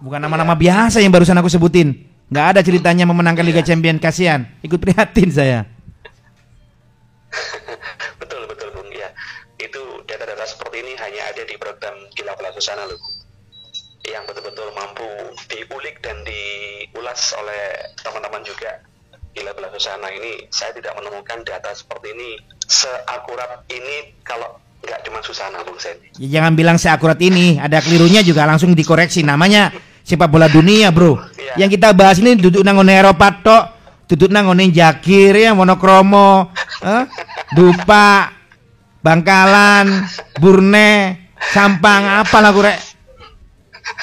bukan 0.05 0.21
nama-nama 0.21 0.53
biasa 0.53 1.01
yang 1.01 1.09
barusan 1.09 1.41
aku 1.41 1.49
sebutin. 1.49 2.13
Nggak 2.29 2.47
ada 2.53 2.61
ceritanya 2.61 3.09
memenangkan 3.09 3.45
Liga 3.45 3.65
Champions, 3.65 4.05
kasihan. 4.05 4.45
Ikut 4.61 4.77
prihatin 4.77 5.33
saya. 5.33 5.65
betul 8.21 8.47
betul 8.47 8.71
bung 8.75 8.91
ya 8.95 9.11
itu 9.59 9.83
data-data 10.07 10.47
seperti 10.47 10.87
ini 10.87 10.93
hanya 10.99 11.35
ada 11.35 11.43
di 11.43 11.55
program 11.59 11.95
Gila 12.15 12.35
Pelaku 12.39 12.61
Sana 12.63 12.87
loh 12.87 13.01
yang 14.05 14.23
betul-betul 14.29 14.69
mampu 14.77 15.09
diulik 15.49 15.99
dan 16.05 16.21
diulas 16.23 17.33
oleh 17.41 17.91
teman-teman 18.05 18.45
juga 18.47 18.79
Gila 19.35 19.51
Pelaku 19.57 19.83
Sana 19.83 20.07
ini 20.15 20.47
saya 20.55 20.71
tidak 20.77 20.95
menemukan 20.95 21.43
data 21.43 21.75
seperti 21.75 22.15
ini 22.15 22.39
seakurat 22.71 23.67
ini 23.73 24.15
kalau 24.23 24.63
nggak 24.85 25.01
cuma 25.09 25.19
Susana 25.25 25.65
Bung 25.65 25.81
Sen 25.81 25.97
Ya, 26.21 26.39
jangan 26.39 26.53
bilang 26.55 26.77
seakurat 26.77 27.17
ini, 27.19 27.57
ada 27.57 27.81
kelirunya 27.81 28.21
juga 28.21 28.45
langsung 28.45 28.77
dikoreksi. 28.77 29.25
Namanya 29.25 29.73
sepak 30.05 30.29
bola 30.29 30.47
dunia, 30.47 30.93
bro. 30.93 31.17
Iya. 31.35 31.65
Yang 31.65 31.81
kita 31.81 31.97
bahas 31.97 32.21
ini 32.21 32.37
duduk 32.37 32.61
nang 32.61 32.79
Eropa 32.85 33.33
tok, 33.41 33.65
duduk 34.13 34.29
nang 34.29 34.53
Jakir 34.71 35.33
ya, 35.33 35.57
monokromo, 35.57 36.53
eh? 36.85 37.09
Dupa, 37.57 38.31
Bangkalan, 39.01 40.05
Burne, 40.37 41.25
Sampang, 41.51 42.25
apa 42.25 42.39
lah 42.41 42.53
rek. 42.53 42.79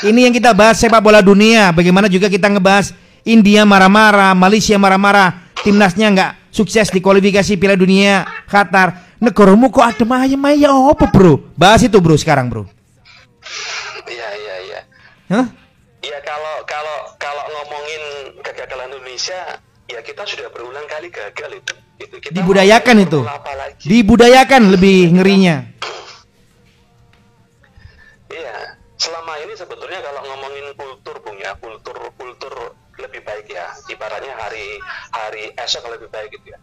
Ini 0.05 0.29
yang 0.29 0.34
kita 0.34 0.53
bahas 0.53 0.77
sepak 0.77 1.01
bola 1.01 1.25
dunia. 1.25 1.74
Bagaimana 1.74 2.05
juga 2.05 2.29
kita 2.29 2.50
ngebahas 2.50 2.93
India 3.25 3.65
marah-marah, 3.65 4.34
Malaysia 4.38 4.77
marah-marah, 4.77 5.53
timnasnya 5.65 6.08
nggak 6.13 6.31
sukses 6.53 6.93
di 6.93 7.01
kualifikasi 7.01 7.58
Piala 7.58 7.77
Dunia 7.77 8.25
Qatar. 8.46 9.17
Negaramu 9.22 9.70
kok 9.70 9.86
ada 9.86 10.25
ayam 10.25 10.41
ya 10.58 10.74
apa 10.74 11.05
bro? 11.10 11.41
Bahas 11.53 11.86
itu 11.86 11.98
bro 12.01 12.17
sekarang 12.17 12.50
bro. 12.50 12.65
iya 14.10 14.29
iya 14.38 14.55
iya 14.65 14.79
Hah? 15.29 15.46
Ya 16.01 16.17
kalau 16.25 16.65
kalau 16.65 16.98
kalau 17.22 17.43
ngomongin 17.62 18.03
kegagalan 18.41 18.89
Indonesia 18.93 19.62
ya 19.86 20.00
kita 20.01 20.25
sudah 20.25 20.50
berulang 20.50 20.86
kali 20.89 21.13
gagal 21.13 21.62
itu 21.62 21.74
itu 22.01 22.15
kita 22.17 22.34
Dibudayakan 22.34 22.98
itu. 23.05 23.20
Dibudayakan 23.86 24.74
lebih 24.74 25.13
ngerinya. 25.13 25.70
Iya, 28.31 28.79
selama 28.98 29.38
ini 29.43 29.53
sebetulnya 29.53 30.00
kalau 30.01 30.24
ngomongin 30.24 30.72
kultur 30.74 31.20
bung 31.22 31.38
ya, 31.38 31.53
kultur 31.60 31.98
kultur 32.15 32.74
lebih 32.98 33.22
baik 33.22 33.51
ya. 33.51 33.75
Ibaratnya 33.91 34.34
hari 34.39 34.79
hari 35.12 35.43
esok 35.60 35.91
lebih 35.91 36.10
baik 36.10 36.31
gitu 36.34 36.55
ya. 36.55 36.60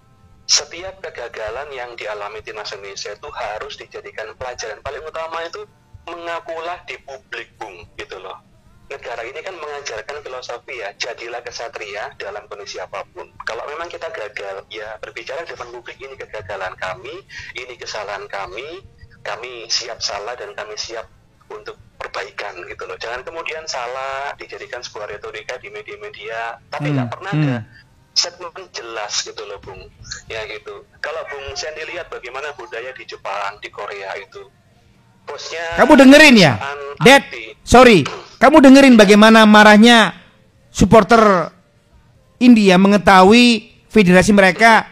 Setiap 0.48 1.04
kegagalan 1.04 1.68
yang 1.76 1.92
dialami 1.92 2.40
timnas 2.40 2.72
Indonesia 2.72 3.12
itu 3.12 3.28
harus 3.28 3.76
dijadikan 3.76 4.32
pelajaran. 4.40 4.80
Paling 4.80 5.04
utama 5.04 5.44
itu 5.44 5.68
mengakulah 6.08 6.80
di 6.88 6.96
publik 7.04 7.52
bung 7.60 7.84
gitu 8.00 8.16
loh. 8.16 8.47
Negara 8.88 9.20
ini 9.20 9.40
kan 9.44 9.52
mengajarkan 9.52 10.24
filosofi 10.24 10.80
ya, 10.80 10.88
jadilah 10.96 11.44
kesatria 11.44 12.08
dalam 12.16 12.48
kondisi 12.48 12.80
apa 12.80 13.04
pun. 13.12 13.28
Kalau 13.44 13.68
memang 13.68 13.92
kita 13.92 14.08
gagal, 14.08 14.64
ya 14.72 14.96
berbicara 14.96 15.44
di 15.44 15.52
depan 15.52 15.68
publik 15.68 16.00
ini 16.00 16.16
kegagalan 16.16 16.72
kami, 16.80 17.12
ini 17.52 17.76
kesalahan 17.76 18.24
kami, 18.32 18.80
kami 19.20 19.68
siap 19.68 20.00
salah 20.00 20.32
dan 20.40 20.56
kami 20.56 20.72
siap 20.80 21.04
untuk 21.52 21.76
perbaikan 22.00 22.64
gitu 22.64 22.88
loh. 22.88 22.96
Jangan 22.96 23.28
kemudian 23.28 23.68
salah 23.68 24.32
dijadikan 24.40 24.80
sebuah 24.80 25.12
retorika 25.12 25.60
di 25.60 25.68
media-media, 25.68 26.56
tapi 26.72 26.88
Hmm, 26.88 26.96
nggak 26.96 27.10
pernah 27.12 27.32
hmm. 27.36 27.44
ada 27.44 27.56
statement 28.16 28.72
jelas 28.72 29.12
gitu 29.20 29.42
loh, 29.44 29.60
Bung. 29.60 29.84
Ya 30.32 30.48
gitu. 30.48 30.88
Kalau 31.04 31.22
Bung 31.28 31.52
Sandy 31.52 31.84
lihat 31.92 32.08
bagaimana 32.08 32.56
budaya 32.56 32.90
di 32.96 33.04
Jepang, 33.04 33.60
di 33.60 33.68
Korea 33.68 34.16
itu, 34.16 34.48
bosnya 35.28 35.76
Kamu 35.76 35.92
dengerin 35.92 36.36
ya? 36.40 36.52
Dad, 37.04 37.28
sorry. 37.68 38.02
Kamu 38.38 38.62
dengerin 38.62 38.94
bagaimana 38.94 39.42
marahnya 39.42 40.14
supporter 40.70 41.50
India 42.38 42.78
mengetahui 42.78 43.74
federasi 43.90 44.30
mereka 44.30 44.86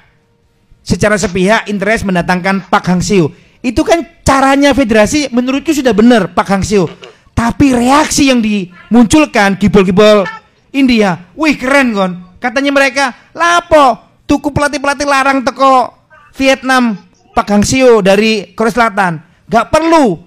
secara 0.82 1.14
sepihak 1.14 1.70
interest 1.70 2.02
mendatangkan 2.02 2.66
Pak 2.66 2.84
Hang 2.90 3.02
Seo. 3.02 3.30
Itu 3.62 3.86
kan 3.86 4.02
caranya 4.26 4.74
federasi 4.74 5.30
menurutku 5.30 5.70
sudah 5.70 5.94
benar 5.94 6.34
Pak 6.34 6.46
Hang 6.50 6.66
Seo. 6.66 6.90
Tapi 7.38 7.70
reaksi 7.70 8.34
yang 8.34 8.42
dimunculkan 8.42 9.54
gibol-gibol 9.62 10.26
India, 10.74 11.30
wih 11.38 11.54
keren 11.54 11.94
kon. 11.94 12.12
Katanya 12.42 12.74
mereka, 12.74 13.14
lapo 13.30 14.02
tuku 14.26 14.50
pelatih-pelatih 14.50 15.06
larang 15.06 15.46
teko 15.46 15.94
Vietnam 16.34 16.98
Pak 17.30 17.46
Hang 17.46 17.62
Seo 17.62 18.02
dari 18.02 18.58
Korea 18.58 18.74
Selatan. 18.74 19.22
Gak 19.46 19.70
perlu 19.70 20.18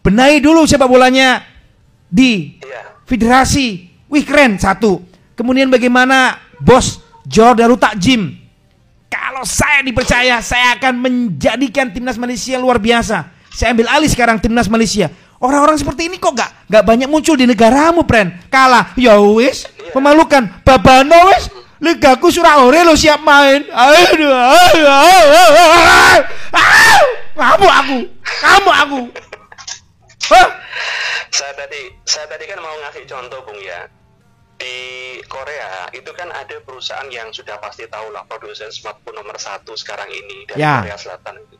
benahi 0.00 0.40
dulu 0.40 0.64
sepak 0.64 0.88
bolanya 0.88 1.51
di 2.12 2.60
Iya. 2.60 3.00
federasi. 3.08 3.88
Wih 4.12 4.28
keren 4.28 4.60
satu. 4.60 5.00
Kemudian 5.32 5.72
bagaimana 5.72 6.36
bos 6.60 7.00
Jordan 7.24 7.72
Takjim? 7.80 8.36
Kalau 9.08 9.48
saya 9.48 9.80
dipercaya, 9.80 10.44
saya 10.44 10.76
akan 10.76 11.00
menjadikan 11.00 11.88
timnas 11.88 12.20
Malaysia 12.20 12.60
luar 12.60 12.76
biasa. 12.76 13.32
Saya 13.52 13.72
ambil 13.72 13.88
alih 13.88 14.08
sekarang 14.12 14.36
timnas 14.36 14.68
Malaysia. 14.68 15.08
Orang-orang 15.42 15.74
seperti 15.74 16.06
ini 16.06 16.22
kok 16.22 16.36
gak, 16.38 16.70
gak 16.70 16.84
banyak 16.86 17.10
muncul 17.10 17.34
di 17.34 17.48
negaramu, 17.48 18.06
Pren. 18.06 18.30
Kalah, 18.46 18.94
ya 18.94 19.18
wis, 19.18 19.66
memalukan. 19.90 20.48
Babano 20.62 21.34
wis, 21.34 21.50
ligaku 21.82 22.30
surah 22.30 22.62
ore 22.62 22.86
lo 22.86 22.94
siap 22.94 23.20
main. 23.26 23.66
Aduh, 23.68 24.30
aduh, 24.30 24.86
aduh, 24.86 24.86
aduh, 24.86 25.68
aduh. 25.82 26.22
Kamu 27.32 27.68
aku, 27.68 27.98
kamu 28.22 28.70
aku. 28.70 29.00
Hah? 30.30 30.61
Saya 31.32 31.56
tadi 31.56 31.88
saya 32.04 32.28
tadi 32.28 32.44
kan 32.44 32.60
mau 32.60 32.76
ngasih 32.84 33.08
contoh 33.08 33.40
Bung 33.48 33.56
ya. 33.64 33.88
Di 34.60 34.76
Korea 35.26 35.88
itu 35.96 36.12
kan 36.12 36.28
ada 36.28 36.60
perusahaan 36.60 37.08
yang 37.08 37.32
sudah 37.32 37.56
pasti 37.58 37.88
tahu 37.88 38.12
lah 38.12 38.22
produsen 38.28 38.68
smartphone 38.68 39.16
nomor 39.18 39.40
satu 39.40 39.72
sekarang 39.74 40.12
ini 40.12 40.44
dari 40.44 40.60
Ya. 40.60 40.84
Korea 40.84 41.00
Selatan 41.00 41.40
itu. 41.40 41.56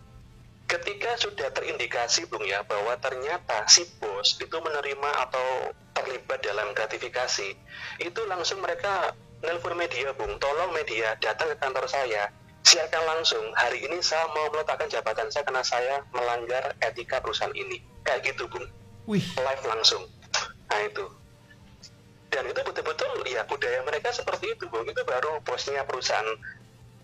Ketika 0.68 1.16
sudah 1.18 1.48
terindikasi 1.56 2.28
Bung 2.28 2.44
ya 2.44 2.62
bahwa 2.68 2.94
ternyata 3.00 3.64
si 3.66 3.88
bos 3.96 4.36
itu 4.38 4.56
menerima 4.60 5.10
atau 5.28 5.72
terlibat 5.96 6.40
dalam 6.44 6.72
gratifikasi, 6.76 7.48
itu 8.00 8.20
langsung 8.28 8.60
mereka 8.60 9.16
nelpon 9.40 9.74
media 9.74 10.12
Bung, 10.12 10.36
tolong 10.36 10.70
media 10.76 11.16
datang 11.18 11.48
ke 11.52 11.56
kantor 11.58 11.88
saya. 11.88 12.28
Silakan 12.62 13.04
langsung, 13.04 13.42
hari 13.58 13.82
ini 13.82 13.98
saya 13.98 14.30
mau 14.30 14.46
meletakkan 14.54 14.86
jabatan 14.86 15.28
saya 15.28 15.44
karena 15.44 15.64
saya 15.66 15.94
melanggar 16.14 16.72
etika 16.78 17.18
perusahaan 17.18 17.52
ini. 17.52 17.82
Kayak 18.06 18.32
gitu 18.32 18.46
Bung 18.46 18.64
Wih, 19.10 19.24
live 19.34 19.64
langsung. 19.66 20.06
Nah 20.70 20.80
itu. 20.86 21.04
Dan 22.32 22.48
itu 22.48 22.60
betul-betul 22.64 23.28
ya 23.28 23.44
budaya 23.44 23.84
mereka 23.84 24.08
seperti 24.14 24.56
itu, 24.56 24.64
Bung. 24.70 24.88
Itu 24.88 25.04
baru 25.04 25.42
bosnya 25.44 25.84
perusahaan 25.84 26.24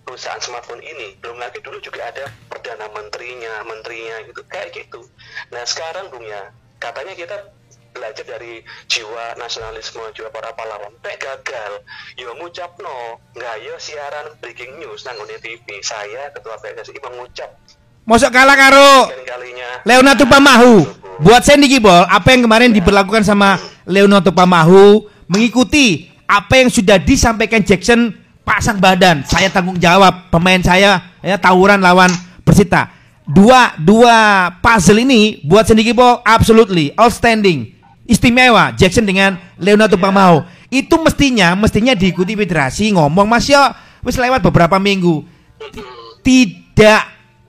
perusahaan 0.07 0.41
smartphone 0.41 0.81
ini. 0.81 1.21
Belum 1.21 1.37
lagi 1.37 1.61
dulu 1.61 1.77
juga 1.85 2.09
ada 2.09 2.31
perdana 2.49 2.89
menterinya, 2.97 3.61
menterinya 3.69 4.25
gitu, 4.25 4.41
kayak 4.49 4.73
gitu. 4.73 5.05
Nah 5.53 5.67
sekarang, 5.69 6.09
Bung 6.09 6.25
ya, 6.25 6.49
katanya 6.81 7.13
kita 7.13 7.37
belajar 7.93 8.25
dari 8.25 8.63
jiwa 8.89 9.37
nasionalisme, 9.37 10.01
jiwa 10.17 10.33
para 10.33 10.55
pahlawan. 10.57 10.97
Kayak 11.05 11.21
gagal, 11.45 11.85
yo 12.17 12.33
ngucapno, 12.41 13.21
nggak 13.37 13.57
yo 13.69 13.75
siaran 13.77 14.33
breaking 14.41 14.81
news 14.81 15.05
nang 15.05 15.19
TV. 15.27 15.83
Saya 15.85 16.33
ketua 16.33 16.57
PSSI 16.63 17.01
mengucap 17.05 17.53
mosok 18.09 18.33
kalah 18.33 18.57
karo 18.57 19.13
Leonardo 19.85 20.25
Pamahu. 20.25 21.08
Buat 21.19 21.43
Sandy 21.43 21.67
Gibol, 21.67 22.07
apa 22.07 22.31
yang 22.31 22.47
kemarin 22.47 22.71
diberlakukan 22.71 23.27
sama 23.27 23.59
Leonardo 23.83 24.31
Pamahu 24.31 25.03
mengikuti 25.27 26.07
apa 26.31 26.63
yang 26.63 26.71
sudah 26.71 26.95
disampaikan 26.95 27.59
Jackson 27.59 28.15
pasang 28.47 28.79
badan, 28.79 29.27
saya 29.27 29.51
tanggung 29.51 29.83
jawab. 29.83 30.31
Pemain 30.31 30.63
saya 30.63 31.03
ya 31.19 31.35
tawuran 31.35 31.83
lawan 31.83 32.07
Persita. 32.47 32.95
Dua 33.27 33.75
dua 33.83 34.47
puzzle 34.63 35.03
ini 35.03 35.43
buat 35.43 35.67
Sendikipo 35.67 36.23
absolutely 36.23 36.95
outstanding. 36.95 37.75
Istimewa 38.07 38.71
Jackson 38.79 39.03
dengan 39.03 39.43
Leonardo 39.59 39.99
Pamao. 39.99 40.47
Itu 40.71 41.03
mestinya 41.03 41.59
mestinya 41.59 41.99
diikuti 41.99 42.39
federasi 42.39 42.95
ngomong 42.95 43.27
Mas 43.27 43.51
yo 43.51 43.61
wis 44.07 44.15
lewat 44.15 44.39
beberapa 44.39 44.79
minggu. 44.79 45.27
Tidak 46.23 47.03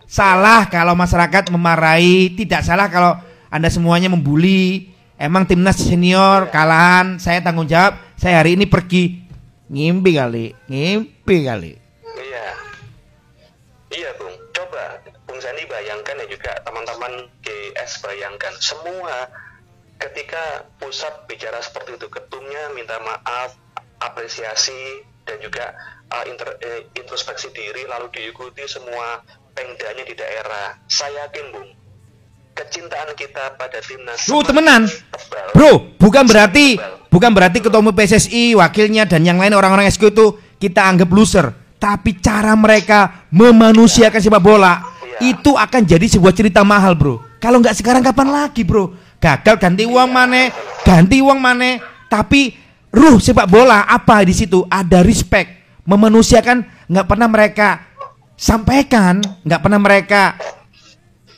salah 0.09 0.65
kalau 0.65 0.97
masyarakat 0.97 1.53
memarahi, 1.53 2.33
tidak 2.33 2.65
salah 2.65 2.89
kalau 2.89 3.28
Anda 3.49 3.73
semuanya 3.73 4.13
membuli. 4.13 4.93
Emang 5.19 5.43
timnas 5.43 5.83
senior 5.83 6.47
kalahan, 6.47 7.19
saya 7.19 7.43
tanggung 7.43 7.67
jawab. 7.67 7.99
Saya 8.15 8.39
hari 8.39 8.55
ini 8.55 8.63
pergi 8.63 9.19
ngimpi 9.67 10.11
kali, 10.15 10.45
ngimpi 10.71 11.37
kali. 11.43 11.73
Iya. 12.17 12.47
Iya, 13.91 14.09
Bung. 14.15 14.31
Coba 14.55 15.03
Bung 15.27 15.39
Sandi 15.43 15.67
bayangkan 15.67 16.23
ya 16.23 16.27
juga 16.31 16.55
teman-teman 16.63 17.27
GS 17.43 17.99
bayangkan 17.99 18.53
semua 18.63 19.27
ketika 19.99 20.63
pusat 20.79 21.11
bicara 21.27 21.59
seperti 21.59 21.99
itu 21.99 22.07
ketumnya 22.07 22.71
minta 22.71 22.95
maaf, 23.03 23.59
apresiasi 23.99 25.03
dan 25.27 25.37
juga 25.43 25.75
uh, 26.15 26.23
inter, 26.25 26.55
eh, 26.63 26.87
introspeksi 26.95 27.51
diri 27.51 27.83
lalu 27.85 28.07
diikuti 28.15 28.63
semua 28.65 29.19
pengdanya 29.51 30.07
di 30.07 30.15
daerah. 30.15 30.79
Saya 30.87 31.27
yakin, 31.27 31.45
Bung, 31.51 31.69
kecintaan 32.59 33.15
kita 33.15 33.55
pada 33.55 33.79
timnas 33.79 34.27
Lu 34.27 34.43
temenan. 34.43 34.83
tebal. 34.85 35.47
Bro, 35.55 35.71
bukan 35.95 36.27
berarti 36.27 36.75
bukan 37.07 37.31
berarti 37.31 37.63
ketua 37.63 37.79
umum 37.79 37.95
PSSI, 37.95 38.59
wakilnya 38.59 39.07
dan 39.07 39.23
yang 39.23 39.39
lain 39.39 39.55
orang-orang 39.55 39.87
SK 39.87 40.11
itu 40.11 40.35
kita 40.59 40.83
anggap 40.83 41.09
loser. 41.09 41.55
Tapi 41.79 42.19
cara 42.19 42.51
mereka 42.59 43.23
memanusiakan 43.31 44.19
sepak 44.19 44.43
bola 44.43 44.83
Iya. 45.19 45.31
itu 45.31 45.55
akan 45.55 45.81
jadi 45.87 46.05
sebuah 46.11 46.35
cerita 46.35 46.59
mahal, 46.67 46.95
Bro. 46.99 47.39
Kalau 47.39 47.63
nggak 47.63 47.79
sekarang 47.79 48.03
kapan 48.03 48.27
lagi, 48.27 48.67
Bro? 48.67 48.91
Gagal 49.19 49.55
ganti 49.55 49.87
uang 49.87 50.11
mana? 50.11 50.51
Ganti 50.83 51.23
uang 51.23 51.39
mana? 51.39 51.79
Tapi 52.11 52.51
ruh 52.91 53.19
sepak 53.19 53.47
bola 53.47 53.87
apa 53.87 54.23
di 54.27 54.35
situ? 54.35 54.67
Ada 54.67 54.99
respect, 55.03 55.47
memanusiakan 55.87 56.87
nggak 56.91 57.07
pernah 57.07 57.27
mereka 57.31 57.67
sampaikan, 58.35 59.23
nggak 59.43 59.61
pernah 59.63 59.79
mereka 59.79 60.35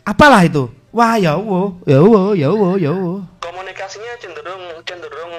apalah 0.02 0.42
itu. 0.46 0.70
Wah, 0.92 1.16
ya 1.16 1.40
Allah, 1.40 1.72
ya 1.88 1.98
Allah, 2.04 2.28
ya 2.36 2.48
Allah, 2.52 2.74
ya 2.76 2.92
Allah. 2.92 3.20
komunikasinya 3.40 4.12
cenderung 4.20 4.64
cenderung 4.84 5.34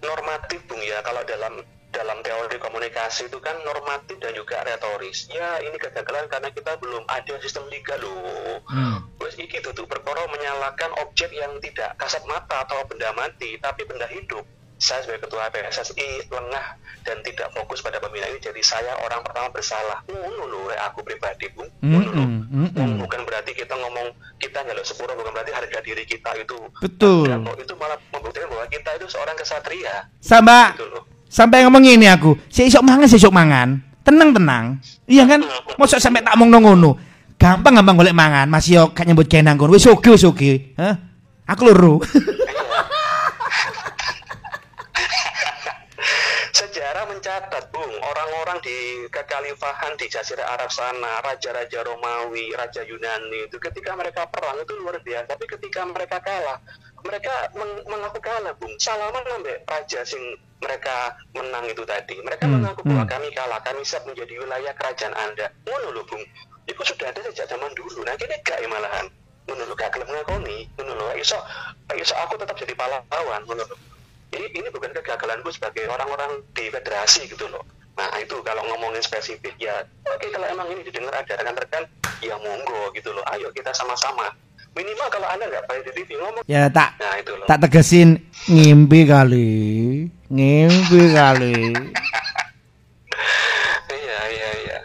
normatif 0.00 0.60
bung 0.70 0.78
ya 0.80 1.02
kalau 1.02 1.22
dalam 1.26 1.58
dalam 1.90 2.18
teori 2.22 2.58
komunikasi 2.58 3.26
itu 3.26 3.38
kan 3.38 3.54
normatif 3.62 4.18
dan 4.18 4.34
juga 4.34 4.62
retoris 4.62 5.30
ya 5.30 5.62
ini 5.62 5.78
kegagalan 5.78 6.26
karena 6.26 6.50
kita 6.50 6.74
belum 6.78 7.02
ada 7.06 7.34
sistem 7.38 7.66
liga 7.70 7.94
loh 7.98 8.58
Hmm. 8.64 9.06
Wes 9.20 9.36
iki 9.36 9.60
tutup 9.60 9.86
perkara 9.86 10.24
menyalakan 10.26 10.90
objek 11.04 11.30
yang 11.30 11.52
tidak 11.62 11.94
kasat 11.94 12.24
mata 12.26 12.64
atau 12.64 12.82
benda 12.88 13.12
mati 13.14 13.54
tapi 13.60 13.86
benda 13.86 14.08
hidup 14.08 14.42
saya 14.78 15.00
sebagai 15.06 15.30
ketua 15.30 15.48
PSSI 15.54 16.28
lengah 16.28 16.66
dan 17.04 17.20
tidak 17.22 17.52
fokus 17.54 17.84
pada 17.84 18.00
pembinaan 18.00 18.32
ini 18.34 18.40
jadi 18.42 18.62
saya 18.64 18.92
orang 19.00 19.20
pertama 19.22 19.48
bersalah 19.52 20.00
rek 20.08 20.80
aku 20.90 21.00
pribadi 21.04 21.46
bung 21.52 21.68
Mm-mm, 21.84 22.48
mm-mm. 22.48 22.98
bukan 22.98 23.20
berarti 23.28 23.52
kita 23.54 23.76
ngomong 23.76 24.10
kita 24.40 24.64
nggak 24.64 24.82
sepuro 24.82 25.12
bukan 25.14 25.30
berarti 25.30 25.52
harga 25.52 25.78
diri 25.84 26.04
kita 26.08 26.32
itu 26.40 26.56
Betul. 26.80 27.28
Itu 27.60 27.74
malah 27.78 27.96
membuktikan 28.10 28.48
bahwa 28.50 28.66
kita 28.68 28.90
itu 28.98 29.06
seorang 29.08 29.36
kesatria 29.38 30.08
Sama 30.18 30.74
gitu 30.74 30.88
loh. 30.90 31.02
sampai 31.28 31.66
ngomong 31.66 31.82
ini 31.82 32.06
aku, 32.06 32.38
si 32.46 32.66
esok 32.70 32.86
mangan, 32.86 33.06
si 33.10 33.18
esok 33.18 33.34
mangan. 33.34 33.82
Tenang 34.04 34.30
tenang. 34.36 34.64
Iya 35.08 35.24
kan? 35.24 35.40
Mosok 35.80 35.98
sampai 35.98 36.20
tak 36.22 36.36
ngomong 36.36 36.62
ngono. 36.62 36.90
Gampang 37.40 37.74
gampang 37.74 37.96
golek 37.98 38.14
mangan, 38.14 38.46
Mas 38.46 38.70
yo 38.70 38.92
gak 38.94 39.08
nyebut 39.08 39.26
kenang 39.26 39.58
kono. 39.58 39.74
Wis 39.74 39.88
oke 39.88 40.14
wis 40.14 40.22
oke. 40.22 40.76
Aku 41.48 41.62
luru. 41.68 41.98
Mencatat, 47.34 47.66
Bung, 47.74 47.90
orang-orang 47.98 48.62
di 48.62 49.10
kekhalifahan 49.10 49.98
di 49.98 50.06
Jazirah 50.06 50.54
Arab 50.54 50.70
sana, 50.70 51.18
raja-raja 51.18 51.82
Romawi, 51.82 52.54
raja 52.54 52.86
Yunani 52.86 53.50
itu 53.50 53.58
ketika 53.58 53.90
mereka 53.98 54.22
perang 54.30 54.54
itu 54.62 54.70
luar 54.78 55.02
biasa, 55.02 55.34
tapi 55.34 55.42
ketika 55.50 55.82
mereka 55.82 56.22
kalah, 56.22 56.62
mereka 57.02 57.34
meng- 57.58 57.82
mengaku 57.90 58.22
kalah, 58.22 58.54
Bung. 58.54 58.70
Salaman 58.78 59.26
sampai 59.26 59.58
raja 59.66 60.06
sing 60.06 60.22
mereka 60.62 61.10
menang 61.34 61.66
itu 61.66 61.82
tadi. 61.82 62.22
Mereka 62.22 62.46
Hmm, 62.46 62.62
mengaku 62.62 62.86
bahwa 62.86 63.02
hmm. 63.02 63.10
kami 63.10 63.28
kalah, 63.34 63.58
kami 63.66 63.82
siap 63.82 64.06
menjadi 64.06 64.30
wilayah 64.38 64.70
kerajaan 64.78 65.14
Anda. 65.18 65.50
Ngono 65.66 65.90
lho, 65.90 66.06
Bung. 66.06 66.22
Itu 66.70 66.86
sudah 66.86 67.10
ada 67.10 67.18
sejak 67.18 67.50
zaman 67.50 67.74
dulu. 67.74 68.06
Nah, 68.06 68.14
kini 68.14 68.38
gak 68.46 68.62
ya 68.62 68.70
malahan. 68.70 69.10
Lho, 69.50 69.74
gak 69.74 69.90
gelem 69.90 70.06
ngakoni. 70.06 70.70
Lho, 70.78 71.18
iso 71.18 71.34
iso 71.98 72.14
aku 72.14 72.38
tetap 72.38 72.54
jadi 72.54 72.78
pahlawan, 72.78 73.42
lho 73.42 73.66
ini 74.34 74.46
ini 74.52 74.68
bukan 74.70 74.90
kegagalanku 74.92 75.48
sebagai 75.50 75.86
orang-orang 75.86 76.42
di 76.52 76.68
federasi 76.68 77.26
gitu 77.26 77.46
loh. 77.48 77.62
Nah 77.94 78.10
itu 78.18 78.34
kalau 78.42 78.66
ngomongin 78.66 78.98
spesifik 79.00 79.54
ya, 79.56 79.86
oke 80.02 80.26
kalau 80.28 80.46
emang 80.50 80.66
ini 80.74 80.82
didengar 80.82 81.14
ada 81.14 81.30
rekan-rekan, 81.38 81.86
ya 82.18 82.34
monggo 82.42 82.90
gitu 82.92 83.14
loh. 83.14 83.22
Ayo 83.30 83.48
kita 83.54 83.70
sama-sama. 83.70 84.34
Minimal 84.74 85.06
kalau 85.06 85.30
anda 85.30 85.46
nggak 85.46 85.64
baik 85.70 85.82
di 85.86 86.02
TV 86.02 86.18
ngomong, 86.18 86.42
ya 86.50 86.66
tak 86.66 86.98
nah 86.98 87.14
itu 87.14 87.30
loh. 87.30 87.46
tak 87.46 87.62
tegesin 87.62 88.18
ngimpi 88.50 89.06
kali. 89.06 89.50
Ngimpi 90.26 91.02
kali. 91.14 91.58
Iya 93.86 94.18
iya 94.34 94.50
iya. 94.66 94.78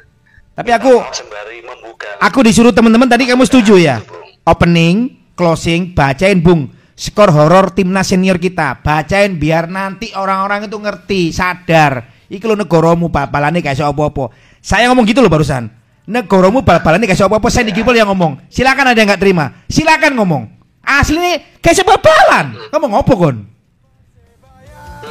Tapi 0.54 0.70
aku 0.76 0.92
Mau 1.02 1.10
sembari 1.10 1.66
membuka. 1.66 2.10
aku 2.22 2.40
disuruh 2.46 2.70
teman-teman 2.70 3.10
tadi 3.10 3.26
kamu 3.26 3.44
setuju 3.50 3.82
ya? 3.82 3.98
Opening, 4.46 5.18
closing, 5.34 5.98
bacain 5.98 6.38
Bung. 6.38 6.70
Skor 7.00 7.32
horor 7.32 7.72
timnas 7.72 8.12
senior 8.12 8.36
kita. 8.36 8.84
Bacain 8.84 9.40
biar 9.40 9.72
nanti 9.72 10.12
orang-orang 10.12 10.68
itu 10.68 10.76
ngerti, 10.76 11.32
sadar. 11.32 12.12
Iki 12.28 12.44
lo 12.44 12.60
negoromu 12.60 13.08
bal-balane 13.08 13.64
kayak 13.64 13.88
apa-apa. 13.88 14.36
Saya 14.60 14.92
ngomong 14.92 15.08
gitu 15.08 15.24
loh 15.24 15.32
barusan. 15.32 15.72
Negoromu 16.04 16.60
bal-balane 16.60 17.08
kayak 17.08 17.24
apa-apa. 17.24 17.48
Saya 17.48 17.72
digipul 17.72 17.96
yang 17.96 18.12
ngomong. 18.12 18.44
Silakan 18.52 18.92
ada 18.92 19.00
yang 19.00 19.08
nggak 19.16 19.24
terima. 19.24 19.64
Silakan 19.72 20.12
ngomong. 20.20 20.44
Asli 20.84 21.16
ini 21.16 21.32
kayak 21.64 21.88
bal-balan. 21.88 22.60
Ngomong 22.76 22.92
apa 23.00 23.14
kon? 23.16 23.38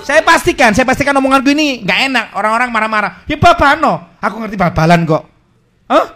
Saya 0.04 0.20
pastikan, 0.20 0.76
saya 0.76 0.84
pastikan 0.84 1.16
omonganku 1.16 1.48
ini 1.56 1.80
nggak 1.88 2.00
enak. 2.12 2.26
Orang-orang 2.36 2.68
marah-marah. 2.68 3.24
Ya 3.24 3.40
babano. 3.40 4.20
Aku 4.20 4.36
ngerti 4.44 4.60
bal-balan 4.60 5.08
kok. 5.08 5.24
Hah? 5.88 6.06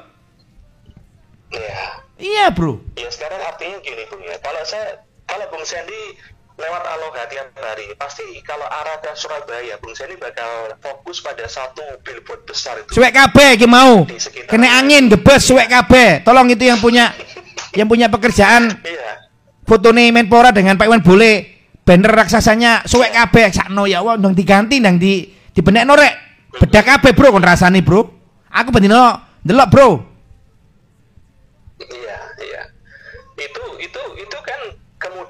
Iya. 1.48 1.80
Iya 2.20 2.44
bro. 2.52 2.76
Ya 3.00 3.08
sekarang 3.08 3.40
artinya 3.40 3.80
gini 3.80 4.04
bung 4.12 4.20
ya. 4.20 4.36
Kalau 4.38 4.62
saya 4.68 5.00
kalau 5.26 5.46
Bung 5.50 5.64
Sandy 5.64 6.18
lewat 6.52 6.82
Aloha 6.84 7.24
tiap 7.32 7.48
hari, 7.56 7.90
pasti 7.96 8.22
kalau 8.44 8.68
arah 8.68 9.00
ke 9.00 9.10
Surabaya, 9.16 9.80
Bung 9.80 9.96
Sandy 9.96 10.20
bakal 10.20 10.76
fokus 10.78 11.24
pada 11.24 11.48
satu 11.48 11.82
billboard 12.04 12.44
besar 12.44 12.76
itu. 12.78 12.92
Suwek 12.92 13.12
kabeh 13.16 13.56
iki 13.56 13.66
mau. 13.66 14.04
Kena 14.46 14.78
angin 14.78 15.08
gebes 15.08 15.48
suwek 15.48 15.66
kabeh. 15.66 16.20
Tolong 16.22 16.52
itu 16.52 16.68
yang 16.68 16.78
punya 16.78 17.10
yang 17.78 17.88
punya 17.88 18.12
pekerjaan 18.12 18.68
Iya. 18.84 19.26
fotone 19.64 20.12
Menpora 20.12 20.52
dengan 20.52 20.76
Pak 20.76 20.86
Iwan 20.86 21.02
Bole. 21.02 21.48
Banner 21.82 22.14
raksasanya 22.14 22.86
suwek 22.86 23.10
kabeh 23.10 23.50
sakno 23.50 23.90
ya 23.90 23.98
Allah 24.04 24.14
ndang 24.14 24.38
diganti 24.38 24.78
ndang 24.78 25.02
di 25.02 25.26
dibenekno 25.50 25.98
rek. 25.98 26.14
Bedak 26.62 26.84
kabeh 26.84 27.10
bro 27.16 27.32
kon 27.32 27.42
rasane 27.42 27.80
bro. 27.82 28.06
Aku 28.52 28.70
bendino 28.70 29.18
delok 29.42 29.68
bro. 29.72 29.88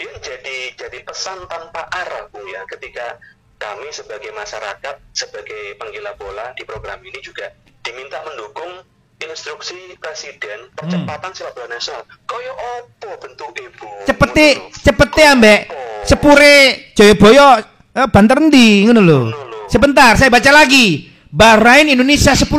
Kemudian 0.03 0.19
jadi 0.19 0.59
jadi 0.75 0.99
pesan 1.07 1.39
tanpa 1.47 1.87
arah, 1.95 2.27
Bung 2.35 2.43
ya, 2.51 2.67
ketika 2.67 3.23
kami 3.63 3.87
sebagai 3.95 4.35
masyarakat, 4.35 4.99
sebagai 5.15 5.79
penggila 5.79 6.11
bola 6.19 6.51
di 6.59 6.67
program 6.67 6.99
ini 7.07 7.23
juga 7.23 7.55
diminta 7.87 8.19
mendukung 8.27 8.83
instruksi 9.23 9.95
presiden 10.03 10.67
percepatan 10.75 11.31
sepak 11.31 11.55
bola 11.55 11.69
nasional. 11.71 12.03
Koyo 12.27 12.51
opo 12.83 13.11
bentuk 13.23 13.55
ibu? 13.55 13.87
Cepeti 14.03 14.75
cepeti 14.83 15.23
ambek 15.23 15.71
sepure 16.03 16.91
Jayabaya 16.99 17.63
eh, 17.95 18.09
banter 18.11 18.43
endi 18.43 18.83
ngono 18.83 18.99
lho. 18.99 19.21
Sebentar 19.71 20.19
saya 20.19 20.35
baca 20.35 20.51
lagi. 20.51 21.15
Bahrain 21.31 21.87
Indonesia 21.87 22.35
10-0. 22.35 22.51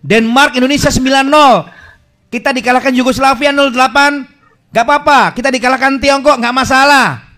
Denmark 0.00 0.54
Indonesia 0.54 0.88
9-0. 0.88 2.30
Kita 2.30 2.54
dikalahkan 2.54 2.94
Yugoslavia 2.94 3.50
08. 3.50 4.35
Gak 4.76 4.84
apa-apa, 4.84 5.32
kita 5.32 5.48
dikalahkan 5.48 5.96
Tiongkok 5.96 6.36
nggak 6.36 6.52
masalah. 6.52 7.32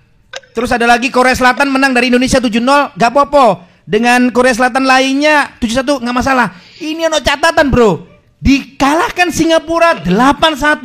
Terus 0.58 0.74
ada 0.74 0.90
lagi 0.90 1.06
Korea 1.06 1.38
Selatan 1.38 1.70
menang 1.70 1.94
dari 1.94 2.10
Indonesia 2.10 2.42
7-0, 2.42 2.98
gak 2.98 3.10
apa-apa. 3.14 3.62
Dengan 3.86 4.26
Korea 4.34 4.50
Selatan 4.50 4.82
lainnya 4.82 5.54
7-1 5.62 6.02
nggak 6.02 6.16
masalah. 6.18 6.58
Ini 6.82 7.06
ono 7.06 7.22
catatan, 7.22 7.70
Bro. 7.70 8.10
Dikalahkan 8.42 9.30
Singapura 9.30 10.02
8-1. 10.02 10.82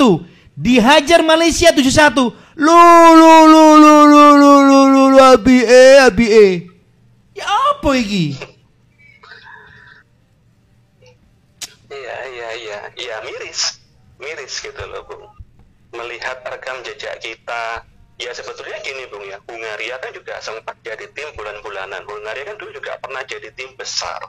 Dihajar 0.54 1.26
Malaysia 1.26 1.74
7-1. 1.74 2.22
Lu 2.22 2.78
lu. 3.18 3.34
Ya 7.34 7.50
apa 7.50 7.89
iki? 7.98 8.38
Iya, 11.89 12.18
iya, 12.30 12.50
iya, 12.62 12.80
iya 12.94 13.16
miris, 13.26 13.82
miris 14.22 14.54
gitu 14.62 14.86
loh, 14.86 15.02
Bung. 15.10 15.33
Melihat 15.94 16.42
rekam 16.42 16.82
jejak 16.82 17.22
kita, 17.22 17.86
ya 18.18 18.34
sebetulnya 18.34 18.82
gini, 18.82 19.06
Bung 19.14 19.22
ya, 19.30 19.38
Hungaria 19.46 20.02
kan 20.02 20.10
juga 20.10 20.42
sempat 20.42 20.74
jadi 20.82 21.06
tim 21.14 21.30
bulan-bulanan. 21.38 22.02
Hungaria 22.10 22.50
kan 22.50 22.58
dulu 22.58 22.74
juga 22.74 22.98
pernah 22.98 23.22
jadi 23.22 23.54
tim 23.54 23.78
besar 23.78 24.26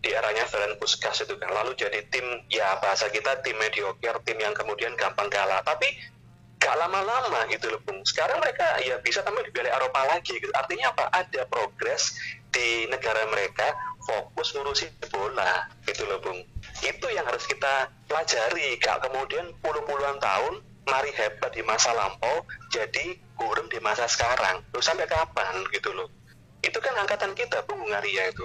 di 0.00 0.14
eranya 0.14 0.46
Ferenc 0.46 0.78
Puskas 0.78 1.26
itu 1.26 1.34
kan. 1.36 1.50
Lalu 1.50 1.74
jadi 1.74 2.00
tim, 2.08 2.24
ya 2.46 2.78
bahasa 2.78 3.10
kita 3.10 3.42
tim 3.42 3.58
mediocre, 3.58 4.22
tim 4.22 4.38
yang 4.38 4.54
kemudian 4.54 4.94
gampang 4.94 5.26
kalah. 5.28 5.60
Tapi 5.66 5.90
gak 6.60 6.76
lama-lama 6.76 7.48
gitu 7.50 7.72
loh 7.72 7.80
Bung. 7.82 8.04
Sekarang 8.06 8.38
mereka 8.38 8.78
ya 8.84 9.00
bisa 9.00 9.24
tampil 9.24 9.42
di 9.44 9.52
Piala 9.52 9.76
Eropa 9.76 10.06
lagi 10.14 10.36
gitu. 10.38 10.52
Artinya 10.54 10.94
apa? 10.94 11.10
Ada 11.10 11.48
progres 11.48 12.16
di 12.54 12.86
negara 12.86 13.26
mereka 13.28 13.66
fokus 14.04 14.54
ngurusi 14.54 14.88
bola 15.10 15.66
gitu 15.88 16.06
loh 16.06 16.22
Bung. 16.22 16.38
Itu 16.80 17.10
yang 17.10 17.26
harus 17.26 17.44
kita 17.50 17.90
pelajari. 18.06 18.78
Gak 18.78 19.04
kemudian 19.04 19.52
puluh-puluhan 19.58 20.20
tahun 20.20 20.69
mari 20.90 21.14
hebat 21.14 21.54
di 21.54 21.62
masa 21.62 21.94
lampau 21.94 22.44
jadi 22.74 23.16
gurem 23.38 23.70
di 23.70 23.78
masa 23.80 24.10
sekarang. 24.10 24.60
Loh 24.74 24.82
sampai 24.82 25.06
kapan 25.06 25.64
gitu 25.70 25.94
loh. 25.94 26.10
Itu 26.60 26.82
kan 26.82 26.92
angkatan 26.98 27.32
kita 27.32 27.64
Bung 27.64 27.80
Hungaria 27.86 28.28
itu. 28.28 28.44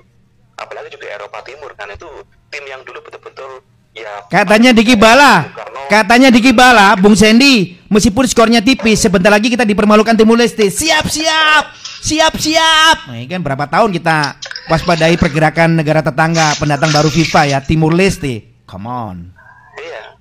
Apalagi 0.56 0.94
juga 0.94 1.12
Eropa 1.12 1.44
Timur 1.44 1.76
kan 1.76 1.92
itu 1.92 2.08
tim 2.48 2.64
yang 2.64 2.86
dulu 2.88 3.04
betul-betul 3.04 3.60
Ya, 3.96 4.28
katanya 4.28 4.76
Diki 4.76 5.00
Bala, 5.00 5.48
katanya 5.88 6.28
Diki 6.28 6.52
Bala, 6.52 7.00
Bung 7.00 7.16
Sandy, 7.16 7.80
meskipun 7.88 8.28
skornya 8.28 8.60
tipis, 8.60 9.00
sebentar 9.00 9.32
lagi 9.32 9.48
kita 9.48 9.64
dipermalukan 9.64 10.20
Timur 10.20 10.36
Leste. 10.36 10.68
Siap, 10.68 11.08
siap, 11.08 11.72
siap, 12.04 12.36
siap. 12.36 13.08
Nah, 13.08 13.16
ini 13.16 13.32
kan 13.32 13.40
berapa 13.40 13.64
tahun 13.72 13.96
kita 13.96 14.36
waspadai 14.68 15.16
pergerakan 15.16 15.80
negara 15.80 16.04
tetangga 16.04 16.60
pendatang 16.60 16.92
baru 16.92 17.08
FIFA 17.08 17.42
ya, 17.56 17.60
Timur 17.64 17.96
Leste. 17.96 18.68
Come 18.68 18.92
on. 18.92 19.32
Iya. 19.80 20.20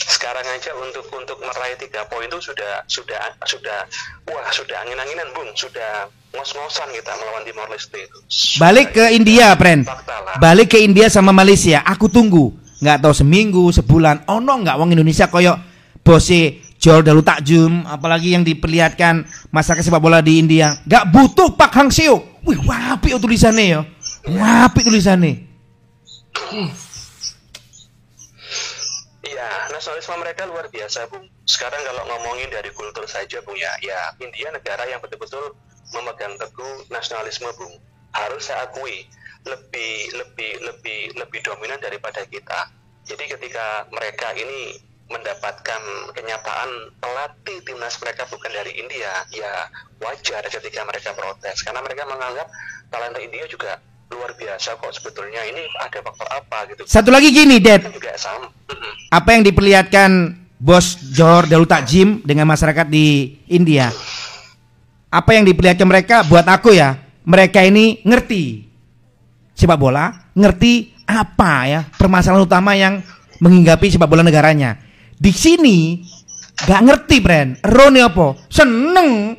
Sekarang 0.00 0.48
aja 0.48 0.72
untuk 1.24 1.40
meraih 1.40 1.80
tiga 1.80 2.04
poin 2.06 2.28
itu 2.28 2.38
sudah 2.38 2.84
sudah 2.84 3.20
sudah 3.48 3.88
wah 4.28 4.46
sudah 4.52 4.76
angin-anginan 4.84 5.32
bung, 5.32 5.48
sudah 5.56 6.06
ngos-ngosan 6.36 6.92
kita 6.92 7.12
melawan 7.16 7.42
Timor 7.48 7.68
Leste 7.72 7.98
itu. 8.04 8.18
Balik 8.60 8.92
ke 8.92 9.04
India, 9.16 9.56
Pren. 9.56 9.88
Balik 10.38 10.76
ke 10.76 10.78
India 10.84 11.08
sama 11.08 11.32
Malaysia. 11.32 11.80
Aku 11.88 12.12
tunggu. 12.12 12.52
Nggak 12.84 13.00
tahu 13.00 13.14
seminggu, 13.16 13.64
sebulan. 13.72 14.28
Oh 14.28 14.44
no, 14.44 14.60
nggak 14.60 14.76
wong 14.76 14.92
Indonesia 14.92 15.24
koyok 15.32 15.56
bose 16.04 16.60
Jol 16.76 17.00
Dalu 17.00 17.24
Takjum, 17.24 17.88
apalagi 17.88 18.36
yang 18.36 18.44
diperlihatkan 18.44 19.24
masyarakat 19.48 19.88
sepak 19.88 20.04
bola 20.04 20.20
di 20.20 20.36
India. 20.36 20.76
Nggak 20.84 21.04
butuh 21.08 21.48
Pak 21.56 21.72
Hang 21.72 21.88
Seo. 21.88 22.20
Wih, 22.44 22.60
wapi 22.60 23.16
tulisannya 23.16 23.64
ya. 23.64 23.80
Wapi 24.28 24.84
tulisannya. 24.84 25.32
Iya, 26.52 26.83
nasionalisme 29.74 30.14
mereka 30.22 30.46
luar 30.46 30.70
biasa, 30.70 31.10
Bung. 31.10 31.26
Sekarang 31.42 31.82
kalau 31.82 32.06
ngomongin 32.06 32.46
dari 32.54 32.70
kultur 32.70 33.02
saja, 33.10 33.42
Bung 33.42 33.58
ya, 33.58 33.74
ya 33.82 34.14
India 34.22 34.54
negara 34.54 34.86
yang 34.86 35.02
betul-betul 35.02 35.58
memegang 35.92 36.34
teguh 36.40 36.88
nasionalisme 36.88 37.50
bung 37.54 37.74
harus 38.14 38.42
saya 38.46 38.66
akui 38.66 39.06
lebih 39.44 39.94
lebih 40.16 40.52
lebih 40.64 41.00
lebih 41.18 41.40
dominan 41.44 41.78
daripada 41.82 42.24
kita. 42.24 42.70
Jadi 43.04 43.36
ketika 43.36 43.84
mereka 43.92 44.32
ini 44.32 44.80
mendapatkan 45.04 45.82
kenyataan 46.16 46.70
pelatih 46.96 47.60
timnas 47.68 48.00
mereka 48.00 48.24
bukan 48.32 48.48
dari 48.48 48.72
India 48.80 49.28
ya 49.28 49.68
wajar 50.00 50.40
ketika 50.48 50.80
mereka 50.88 51.12
protes. 51.12 51.60
Karena 51.60 51.84
mereka 51.84 52.08
menganggap 52.08 52.48
talenta 52.88 53.20
India 53.20 53.44
juga 53.44 53.76
luar 54.12 54.32
biasa 54.36 54.76
kok 54.76 54.92
sebetulnya. 54.92 55.40
Ini 55.48 55.62
ada 55.80 55.98
faktor 56.04 56.28
apa 56.28 56.58
gitu? 56.72 56.82
Satu 56.84 57.08
lagi 57.08 57.32
gini 57.32 57.60
Dad. 57.60 57.88
Apa 59.08 59.36
yang 59.36 59.42
diperlihatkan 59.46 60.10
bos 60.60 61.12
Johor 61.12 61.48
Darul 61.48 61.68
Takjim 61.68 62.20
dengan 62.24 62.48
masyarakat 62.48 62.86
di 62.88 63.38
India? 63.48 63.88
Apa 65.08 65.36
yang 65.38 65.46
diperlihatkan 65.46 65.86
mereka? 65.88 66.16
Buat 66.26 66.48
aku 66.50 66.74
ya 66.74 66.98
mereka 67.24 67.64
ini 67.64 68.04
ngerti 68.04 68.66
sepak 69.54 69.78
bola 69.78 70.10
ngerti 70.34 70.92
apa 71.06 71.52
ya 71.70 71.80
permasalahan 71.94 72.42
utama 72.42 72.74
yang 72.74 73.00
menghinggapi 73.40 73.92
sepak 73.92 74.08
bola 74.08 74.24
negaranya. 74.24 74.76
Di 75.14 75.30
sini 75.30 76.02
gak 76.64 76.82
ngerti 76.84 77.16
brand 77.22 77.50
Roni 77.64 78.00
apa? 78.02 78.34
Seneng. 78.50 79.36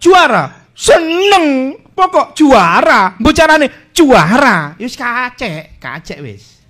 Juara. 0.00 0.72
Seneng 0.72 1.76
pokok 1.94 2.32
juara. 2.36 3.14
Bicarane 3.18 3.90
juara. 3.94 4.74
Yus 4.80 4.96
kacek 4.96 5.78
kacek 5.80 6.18
wis. 6.24 6.60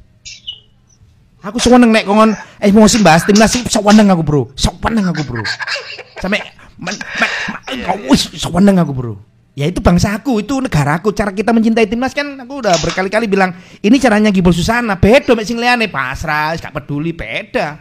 Aku 1.41 1.57
seneng 1.57 1.89
nek 1.89 2.05
kongon 2.05 2.37
emosi 2.61 3.01
bahas 3.01 3.25
timnas 3.25 3.57
seneng 3.57 4.13
aku 4.13 4.21
bro. 4.21 4.43
Seneng 4.53 5.09
aku 5.09 5.25
bro. 5.25 5.41
Sampai 6.21 6.45
wis 8.13 8.29
seneng 8.37 8.77
aku 8.77 8.93
bro. 8.93 9.15
Ya 9.57 9.67
itu 9.67 9.83
bangsaku 9.83 10.45
itu 10.45 10.61
negaraku 10.63 11.11
cara 11.11 11.35
kita 11.35 11.51
mencintai 11.51 11.89
timnas 11.89 12.15
kan 12.15 12.39
aku 12.39 12.63
udah 12.63 12.77
berkali-kali 12.81 13.27
bilang 13.27 13.51
ini 13.83 13.99
caranya 13.99 14.31
Gibol 14.31 14.55
Susana 14.55 15.01
beda 15.01 15.33
mek 15.33 15.49
sing 15.49 15.57
liyane. 15.57 15.89
Pasrah 15.89 16.55
gak 16.61 16.77
peduli 16.77 17.17
beda. 17.17 17.81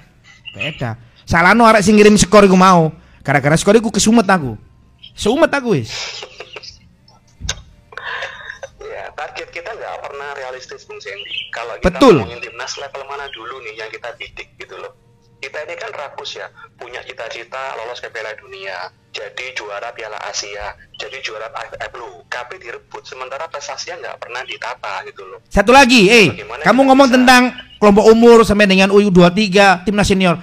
Beda. 0.56 0.96
Salahno 1.28 1.68
arek 1.68 1.84
sing 1.86 2.00
ngirim 2.00 2.18
skor 2.18 2.48
iku 2.48 2.56
mau. 2.56 2.90
Gara-gara 3.22 3.60
skor 3.60 3.78
iku 3.78 3.92
kesumet 3.94 4.26
aku. 4.26 4.58
Sumet 5.14 5.52
aku 5.52 5.78
wis. 5.78 5.92
ya 5.92 6.49
target 9.20 9.52
kita 9.52 9.76
nggak 9.76 9.96
pernah 10.00 10.32
realistis 10.40 10.88
Bung 10.88 11.04
Sandy 11.04 11.52
kalau 11.52 11.76
kita 11.84 12.00
Betul. 12.00 12.24
ngomongin 12.24 12.40
timnas 12.40 12.74
level 12.80 13.04
mana 13.04 13.28
dulu 13.36 13.60
nih 13.68 13.76
yang 13.84 13.92
kita 13.92 14.16
bidik 14.16 14.56
gitu 14.56 14.80
loh 14.80 14.96
kita 15.40 15.56
ini 15.64 15.76
kan 15.80 15.92
rakus 15.96 16.36
ya, 16.36 16.52
punya 16.76 17.00
cita-cita 17.08 17.72
lolos 17.80 18.04
ke 18.04 18.12
Piala 18.12 18.36
Dunia, 18.36 18.92
jadi 19.16 19.56
juara 19.56 19.96
Piala 19.96 20.20
Asia, 20.28 20.76
jadi 21.00 21.16
juara 21.24 21.48
AFF 21.48 21.96
lu, 21.96 22.28
KP 22.28 22.60
direbut, 22.60 23.08
sementara 23.08 23.48
prestasinya 23.48 24.04
nggak 24.04 24.18
pernah 24.20 24.44
ditata 24.44 25.00
gitu 25.08 25.24
loh. 25.24 25.40
Satu 25.48 25.72
lagi, 25.72 26.12
eh, 26.12 26.28
Bagaimana 26.36 26.62
kamu 26.68 26.82
ngomong 26.92 27.08
bisa... 27.08 27.16
tentang 27.16 27.42
kelompok 27.80 28.06
umur 28.12 28.38
sampai 28.44 28.68
dengan 28.68 28.92
U23 28.92 29.88
timnas 29.88 30.08
senior, 30.12 30.36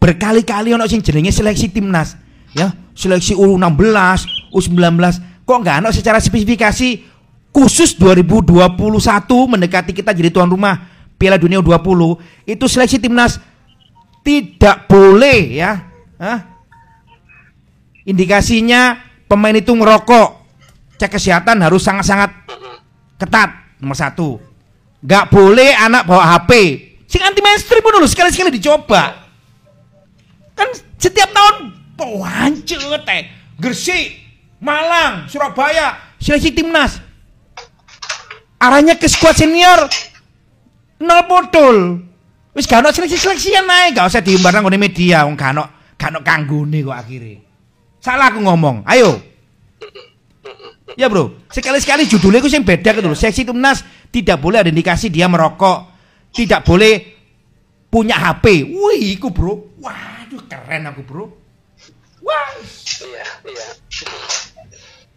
berkali-kali 0.00 0.72
ono 0.72 0.88
sing 0.88 1.04
jenenge 1.04 1.28
seleksi 1.28 1.68
timnas, 1.68 2.16
ya, 2.56 2.72
seleksi 2.96 3.36
U16, 3.36 4.48
U19, 4.48 4.96
kok 5.44 5.58
nggak 5.60 5.84
ono 5.84 5.92
secara 5.92 6.24
spesifikasi 6.24 7.07
khusus 7.52 7.96
2021 7.96 8.54
mendekati 9.48 9.92
kita 9.96 10.12
jadi 10.12 10.30
tuan 10.30 10.48
rumah 10.48 10.88
Piala 11.18 11.34
Dunia 11.34 11.58
U20 11.58 12.22
itu 12.46 12.64
seleksi 12.70 13.02
timnas 13.02 13.42
tidak 14.22 14.86
boleh 14.86 15.58
ya. 15.58 15.88
Hah? 16.20 16.38
Indikasinya 18.06 19.00
pemain 19.26 19.56
itu 19.56 19.72
ngerokok. 19.72 20.38
Cek 20.98 21.14
kesehatan 21.14 21.62
harus 21.62 21.82
sangat-sangat 21.82 22.30
ketat. 23.18 23.50
Nomor 23.78 23.96
satu. 23.96 24.28
Gak 25.02 25.30
boleh 25.30 25.74
anak 25.78 26.04
bawa 26.04 26.38
HP. 26.38 26.50
Sing 27.06 27.22
anti 27.22 27.40
mainstream 27.40 27.80
dulu 27.80 28.04
sekali-sekali 28.04 28.52
dicoba. 28.52 29.26
Kan 30.58 30.68
setiap 30.98 31.30
tahun 31.30 31.72
pancet 31.94 32.82
teh. 33.06 33.22
Gresik, 33.58 34.06
Malang, 34.62 35.26
Surabaya, 35.26 36.14
seleksi 36.18 36.54
timnas. 36.54 37.07
Arahnya 38.58 38.98
ke 38.98 39.06
skuad 39.06 39.38
senior 39.38 39.86
nol 40.98 41.22
botol. 41.30 41.76
Wis 42.58 42.66
gak 42.66 42.82
ono 42.82 42.90
seleksi-seleksian 42.90 43.62
naik, 43.62 43.94
gak 43.94 44.10
usah 44.10 44.18
diumbar 44.18 44.50
nang 44.50 44.66
media 44.74 45.22
wong 45.22 45.38
gak 45.38 45.54
ono 45.54 45.64
gak 45.94 46.10
ono 46.10 46.18
kok 46.26 46.96
akhirnya. 46.98 47.38
Salah 48.02 48.34
aku 48.34 48.42
ngomong. 48.42 48.82
Ayo. 48.82 49.22
Ya 50.98 51.06
bro, 51.06 51.46
sekali-sekali 51.52 52.10
judulnya 52.10 52.42
itu 52.42 52.50
yang 52.50 52.66
beda 52.66 52.90
gitu 52.98 53.06
loh. 53.06 53.14
Seksi 53.14 53.46
timnas 53.46 53.86
tidak 54.10 54.42
boleh 54.42 54.58
ada 54.58 54.70
indikasi 54.72 55.06
dia 55.06 55.30
merokok, 55.30 55.86
tidak 56.34 56.66
boleh 56.66 56.98
punya 57.86 58.18
HP. 58.18 58.66
Wih, 58.66 59.14
iku 59.14 59.30
bro. 59.30 59.78
Waduh, 59.78 60.42
keren 60.50 60.90
aku 60.90 61.06
bro. 61.06 61.30
Wah. 62.26 62.50
Iya, 62.98 63.26
iya 63.46 63.66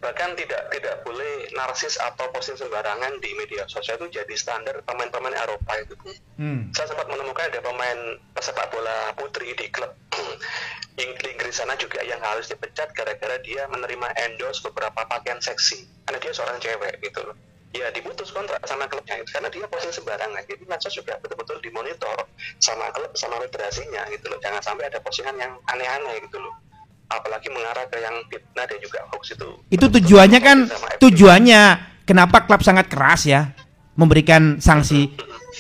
bahkan 0.02 0.34
tidak 0.34 0.74
tidak 0.74 1.06
boleh 1.06 1.46
narsis 1.54 2.02
atau 2.02 2.26
posting 2.34 2.58
sembarangan 2.58 3.22
di 3.22 3.38
media 3.38 3.70
sosial 3.70 4.02
itu 4.02 4.18
jadi 4.18 4.34
standar 4.34 4.82
pemain-pemain 4.82 5.38
Eropa 5.38 5.78
itu. 5.78 5.94
Hmm. 6.42 6.74
Saya 6.74 6.90
sempat 6.90 7.06
menemukan 7.06 7.54
ada 7.54 7.62
pemain 7.62 8.18
pesepak 8.34 8.74
bola 8.74 9.14
putri 9.14 9.54
di 9.54 9.70
klub 9.70 9.94
Inggris 11.02 11.54
sana 11.54 11.78
juga 11.78 12.02
yang 12.02 12.18
harus 12.18 12.50
dipecat 12.50 12.98
gara-gara 12.98 13.38
dia 13.46 13.70
menerima 13.70 14.10
endorse 14.26 14.66
beberapa 14.66 15.06
pakaian 15.06 15.38
seksi 15.38 15.86
karena 16.10 16.18
dia 16.18 16.34
seorang 16.34 16.58
cewek 16.58 16.98
gitu 17.06 17.22
loh. 17.22 17.38
Ya 17.72 17.88
diputus 17.94 18.34
kontrak 18.36 18.60
sama 18.68 18.90
klubnya 18.90 19.22
itu 19.22 19.30
karena 19.32 19.54
dia 19.54 19.70
posting 19.70 19.94
sembarangan. 19.94 20.44
Jadi 20.50 20.66
medsos 20.66 20.98
juga 20.98 21.22
betul-betul 21.22 21.62
dimonitor 21.62 22.26
sama 22.58 22.90
klub 22.90 23.14
sama 23.14 23.38
federasinya 23.46 24.10
gitu 24.10 24.34
loh. 24.34 24.42
Jangan 24.42 24.66
sampai 24.66 24.90
ada 24.90 24.98
postingan 24.98 25.38
yang 25.38 25.54
aneh-aneh 25.70 26.26
gitu 26.26 26.42
loh 26.42 26.71
apalagi 27.12 27.52
mengarah 27.52 27.84
ke 27.92 27.98
yang 28.00 28.16
fitnah 28.32 28.66
dan 28.66 28.78
juga 28.80 29.00
hoax 29.12 29.36
itu. 29.36 29.48
Itu 29.68 29.86
tujuannya 29.92 30.40
kan 30.40 30.58
tujuannya 30.98 31.62
kenapa 32.08 32.48
klub 32.48 32.64
sangat 32.64 32.88
keras 32.88 33.28
ya 33.28 33.52
memberikan 34.00 34.58
sanksi 34.58 35.12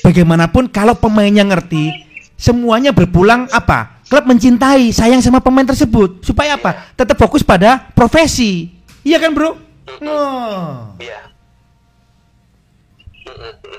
bagaimanapun 0.01 0.71
kalau 0.71 0.95
pemainnya 0.95 1.43
ngerti, 1.43 1.91
semuanya 2.39 2.95
berpulang 2.95 3.51
apa? 3.51 4.01
Klub 4.07 4.27
mencintai, 4.27 4.91
sayang 4.91 5.23
sama 5.23 5.39
pemain 5.39 5.67
tersebut 5.67 6.23
supaya 6.23 6.59
apa? 6.59 6.91
Tetap 6.99 7.15
fokus 7.15 7.43
pada 7.43 7.79
profesi. 7.95 8.67
Iya 9.07 9.23
kan, 9.23 9.31
Bro? 9.31 9.55
Oh. 10.03 10.91
Iya. 10.99 11.31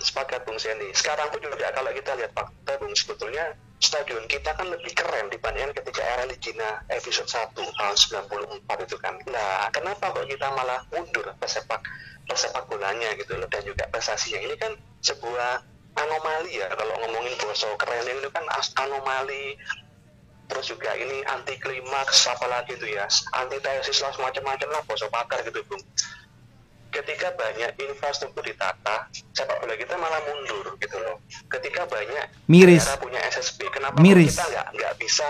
Sepakat 0.01 0.49
Bung 0.49 0.57
Sandy. 0.57 0.89
Sekarang 0.97 1.29
pun 1.29 1.41
juga 1.45 1.69
kalau 1.77 1.93
kita 1.93 2.17
lihat 2.17 2.33
fakta 2.33 2.73
Bung 2.81 2.97
sebetulnya 2.97 3.53
stadion 3.83 4.25
kita 4.31 4.57
kan 4.57 4.65
lebih 4.73 4.95
keren 4.97 5.29
dibandingkan 5.29 5.77
ketika 5.77 5.92
era 6.23 6.31
Ligina 6.31 6.87
episode 6.87 7.27
1 7.27 7.51
tahun 7.59 7.97
94 8.63 8.87
itu 8.87 8.97
kan. 9.03 9.19
Nah, 9.27 9.67
kenapa 9.75 10.15
kok 10.15 10.31
kita 10.31 10.55
malah 10.55 10.87
mundur 10.95 11.27
pesepak 11.43 11.83
pesepak 12.31 12.63
bolanya 12.71 13.11
gitu 13.19 13.35
loh 13.35 13.51
dan 13.51 13.67
juga 13.67 13.91
prestasinya 13.91 14.39
ini 14.47 14.55
kan 14.55 14.79
sebuah 15.03 15.67
anomali 15.99 16.63
ya 16.63 16.71
kalau 16.71 16.95
ngomongin 17.03 17.35
boso 17.43 17.75
keren 17.75 18.07
itu 18.07 18.31
kan 18.31 18.47
anomali 18.79 19.59
terus 20.47 20.71
juga 20.71 20.95
ini 20.95 21.27
anti 21.27 21.59
klimaks 21.59 22.31
apalagi 22.31 22.79
itu 22.79 22.95
ya 22.95 23.11
antitesis 23.35 24.07
lah 24.07 24.15
semacam-macam 24.15 24.69
lah 24.71 24.83
boso 24.87 25.11
pakar 25.11 25.43
gitu 25.43 25.67
bung 25.67 25.83
ketika 26.95 27.35
banyak 27.35 27.75
infrastruktur 27.83 28.47
ditata 28.47 29.11
sepak 29.35 29.59
bola 29.59 29.75
kita 29.75 29.99
malah 29.99 30.23
mundur 30.23 30.79
gitu 30.79 30.97
loh 31.03 31.19
ketika 31.51 31.91
banyak 31.91 32.31
Miris. 32.47 32.87
punya 33.03 33.19
SSB 33.35 33.67
kenapa 33.75 33.99
Miris. 33.99 34.39
kita 34.39 34.47
nggak 34.47 34.67
nggak 34.79 34.95
bisa 35.03 35.27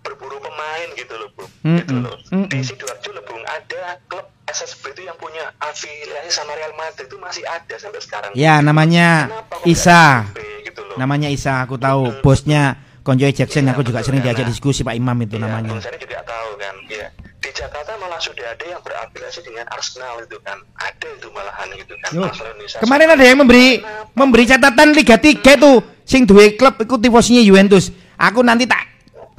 berburu 0.00 0.38
pemain 0.38 0.88
gitu 0.92 1.14
loh 1.14 1.28
bung 1.32 1.50
Mm-mm. 1.62 1.78
gitu 1.78 1.94
loh 1.98 2.14
Mm-mm. 2.30 2.48
di 2.48 2.58
sidoarjo 2.60 3.10
loh 3.10 3.22
bung 3.22 3.42
ada 3.42 3.80
klub 4.04 4.26
SSB 4.44 4.84
itu 4.92 5.02
yang 5.04 5.14
punya 5.14 5.44
afiliasi 5.58 6.30
sama 6.30 6.52
Real 6.52 6.72
Madrid 6.72 7.04
itu 7.04 7.16
masih 7.16 7.44
ada 7.44 7.74
sampai 7.74 8.00
sekarang 8.00 8.30
Ya, 8.32 8.58
namanya 8.58 9.28
Kenapa 9.28 9.54
Isa. 9.62 10.02
SSB 10.24 10.38
gitu 10.64 10.80
loh 10.82 10.96
Namanya 10.96 11.28
Isa, 11.28 11.60
aku 11.60 11.76
tahu. 11.76 12.20
Bosnya 12.20 12.74
Konjoy 13.00 13.30
Jackson, 13.30 13.64
Iya, 13.64 13.72
aku 13.72 13.80
juga 13.82 14.00
betul, 14.00 14.08
sering 14.10 14.20
diajak 14.20 14.42
karena- 14.42 14.52
diskusi 14.52 14.80
Pak 14.80 14.92
Imam 14.92 15.16
itu 15.18 15.36
Iya, 15.36 15.42
namanya. 15.42 15.76
Sari 15.78 15.96
juga 15.96 16.20
tahu 16.22 16.50
kan 16.56 16.74
ya 16.86 17.06
di 17.38 17.50
Jakarta 17.50 17.92
malah 17.96 18.18
sudah 18.18 18.46
ada 18.46 18.64
yang 18.66 18.80
berafiliasi 18.80 19.40
dengan 19.42 19.64
Arsenal 19.68 20.20
itu 20.20 20.36
kan 20.42 20.58
ada 20.74 21.06
itu 21.08 21.28
malahan 21.30 21.68
gitu 21.72 21.94
kan 21.94 22.10
Indonesia 22.10 22.76
Kemarin 22.78 23.08
ada 23.10 23.24
yang 23.24 23.38
memberi 23.38 23.66
memberi 24.12 24.44
catatan 24.44 24.88
Liga 24.90 25.16
3 25.16 25.38
tuh 25.56 25.76
sing 26.02 26.24
duwe 26.24 26.52
klub 26.52 26.76
iku 26.76 26.96
tifosinya 26.96 27.40
Juventus. 27.40 27.88
Aku 28.16 28.40
nanti 28.40 28.64
tak 28.64 28.82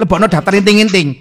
lebokno 0.00 0.26
daftar 0.26 0.56
inting-inting. 0.56 1.20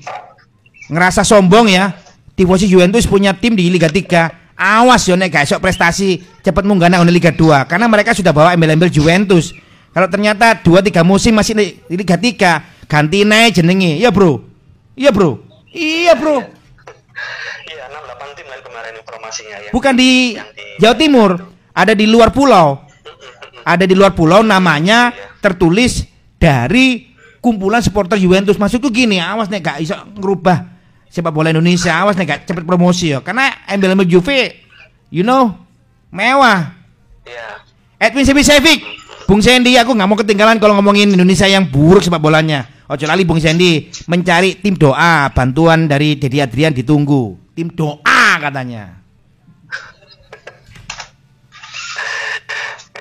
Ngerasa 0.89 1.22
sombong 1.22 1.70
ya. 1.70 1.94
Tifosi 2.34 2.65
Juventus 2.65 3.04
punya 3.04 3.36
tim 3.36 3.54
di 3.54 3.68
Liga 3.68 3.92
3. 3.92 4.56
Awas 4.56 5.08
yo 5.08 5.15
nek 5.15 5.32
esok 5.32 5.60
prestasi 5.60 6.20
cepet 6.44 6.63
munggah 6.68 6.92
nang 6.92 7.08
Liga 7.08 7.32
2 7.32 7.63
karena 7.63 7.88
mereka 7.88 8.12
sudah 8.12 8.32
bawa 8.32 8.52
embel-embel 8.52 8.92
Juventus. 8.92 9.56
Kalau 9.92 10.08
ternyata 10.08 10.56
2 10.60 10.84
3 10.84 11.00
musim 11.02 11.32
masih 11.32 11.56
di 11.88 11.96
Liga 11.96 12.20
3, 12.20 12.88
ganti 12.88 13.24
naik 13.24 13.56
jenenge. 13.56 13.96
Iya, 14.00 14.12
Bro. 14.12 14.44
Iya, 15.00 15.12
Bro. 15.12 15.44
Iya, 15.72 16.13
Bro. 16.15 16.44
iya 17.65 17.84
6 17.88 18.04
8 18.04 18.36
tim 18.36 18.46
kan 18.48 18.60
kemarin 18.60 18.94
informasinya 18.96 19.58
ya 19.60 19.70
Bukan 19.72 19.94
di 19.94 20.34
di- 20.34 20.80
Jawa 20.80 20.96
Timur, 20.96 21.30
ada 21.72 21.94
di 21.94 22.06
luar 22.08 22.32
pulau. 22.32 22.84
Ada 23.62 23.84
di 23.84 23.94
luar 23.94 24.12
pulau 24.12 24.42
namanya 24.42 25.13
tertulis 25.39 26.04
dari 26.36 27.09
kumpulan 27.39 27.84
supporter 27.84 28.15
Juventus. 28.15 28.60
Maksudku 28.60 28.91
gini, 28.91 29.19
awas 29.19 29.52
nek 29.52 29.63
gak 29.63 29.78
iso 29.84 29.95
ngerubah 30.15 30.67
sepak 31.10 31.34
bola 31.34 31.49
Indonesia, 31.49 31.95
awas 31.97 32.15
nek 32.15 32.28
gak 32.28 32.41
cepet 32.47 32.63
promosi 32.63 33.12
ya. 33.12 33.19
Karena 33.19 33.65
embel-embel 33.67 34.08
Juve, 34.08 34.63
you 35.12 35.25
know, 35.25 35.56
mewah. 36.13 36.75
iya 37.28 37.69
Edwin 37.99 38.23
Sebisevic, 38.23 38.80
Bung 39.28 39.43
Sandy, 39.43 39.75
aku 39.75 39.91
nggak 39.91 40.08
mau 40.08 40.15
ketinggalan 40.15 40.56
kalau 40.56 40.80
ngomongin 40.80 41.12
Indonesia 41.12 41.43
yang 41.43 41.67
buruk 41.67 41.99
sepak 41.99 42.23
bolanya. 42.23 42.63
Ojo 42.88 43.04
lali 43.06 43.28
Bung 43.28 43.43
Sandy 43.43 43.91
mencari 44.08 44.56
tim 44.63 44.80
doa, 44.80 45.28
bantuan 45.36 45.86
dari 45.86 46.15
Dedi 46.15 46.39
Adrian 46.39 46.71
ditunggu. 46.71 47.36
Tim 47.54 47.69
doa 47.75 48.39
katanya. 48.39 49.04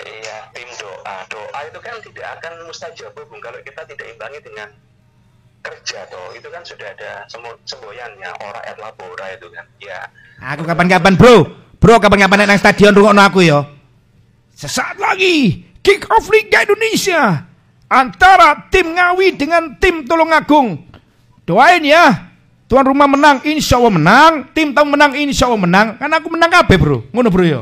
iya 0.03 0.37
tim 0.51 0.68
doa 0.83 1.16
doa 1.31 1.59
itu 1.62 1.79
kan 1.79 1.96
tidak 2.09 2.40
akan 2.40 2.53
mustajab 2.64 3.12
Bung 3.14 3.40
kalau 3.40 3.61
kita 3.61 3.85
tidak 3.85 4.07
imbangi 4.16 4.40
dengan 4.40 4.68
kerja 5.59 6.07
toh 6.09 6.33
itu 6.33 6.49
kan 6.49 6.62
sudah 6.62 6.88
ada 6.94 7.27
semu- 7.29 7.61
semboyannya 7.66 8.31
ora 8.40 8.61
et 8.64 8.79
labora 8.79 9.27
itu 9.35 9.51
kan 9.51 9.66
ya 9.83 10.01
Aku 10.38 10.62
kapan-kapan 10.62 11.18
bro, 11.18 11.51
bro 11.83 11.99
kapan-kapan 11.99 12.47
nang 12.47 12.59
stadion 12.62 12.94
rungokno 12.94 13.23
aku 13.27 13.42
yo. 13.42 13.66
Sesaat 14.55 15.03
lagi 15.03 15.66
kick 15.83 16.07
off 16.14 16.31
Liga 16.31 16.62
Indonesia 16.62 17.42
antara 17.90 18.71
tim 18.71 18.94
Ngawi 18.94 19.35
dengan 19.35 19.75
tim 19.83 20.07
Tulungagung. 20.07 20.87
Doain 21.42 21.83
ya. 21.83 22.31
Tuan 22.68 22.85
rumah 22.85 23.09
menang, 23.09 23.40
insya 23.49 23.81
Allah 23.81 23.97
menang. 23.97 24.33
Tim 24.53 24.77
tamu 24.77 24.92
menang, 24.92 25.16
insya 25.16 25.49
Allah 25.49 25.57
menang. 25.57 25.97
Kan 25.97 26.12
aku 26.12 26.29
menang 26.29 26.53
kabeh 26.53 26.77
bro, 26.77 27.01
ngono 27.16 27.33
bro 27.33 27.44
yo. 27.49 27.61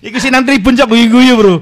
Iku 0.00 0.16
sih 0.16 0.32
nang 0.32 0.48
tribun 0.48 0.76
cok 0.76 0.88
guyu-guyu 0.88 1.34
bro. 1.36 1.56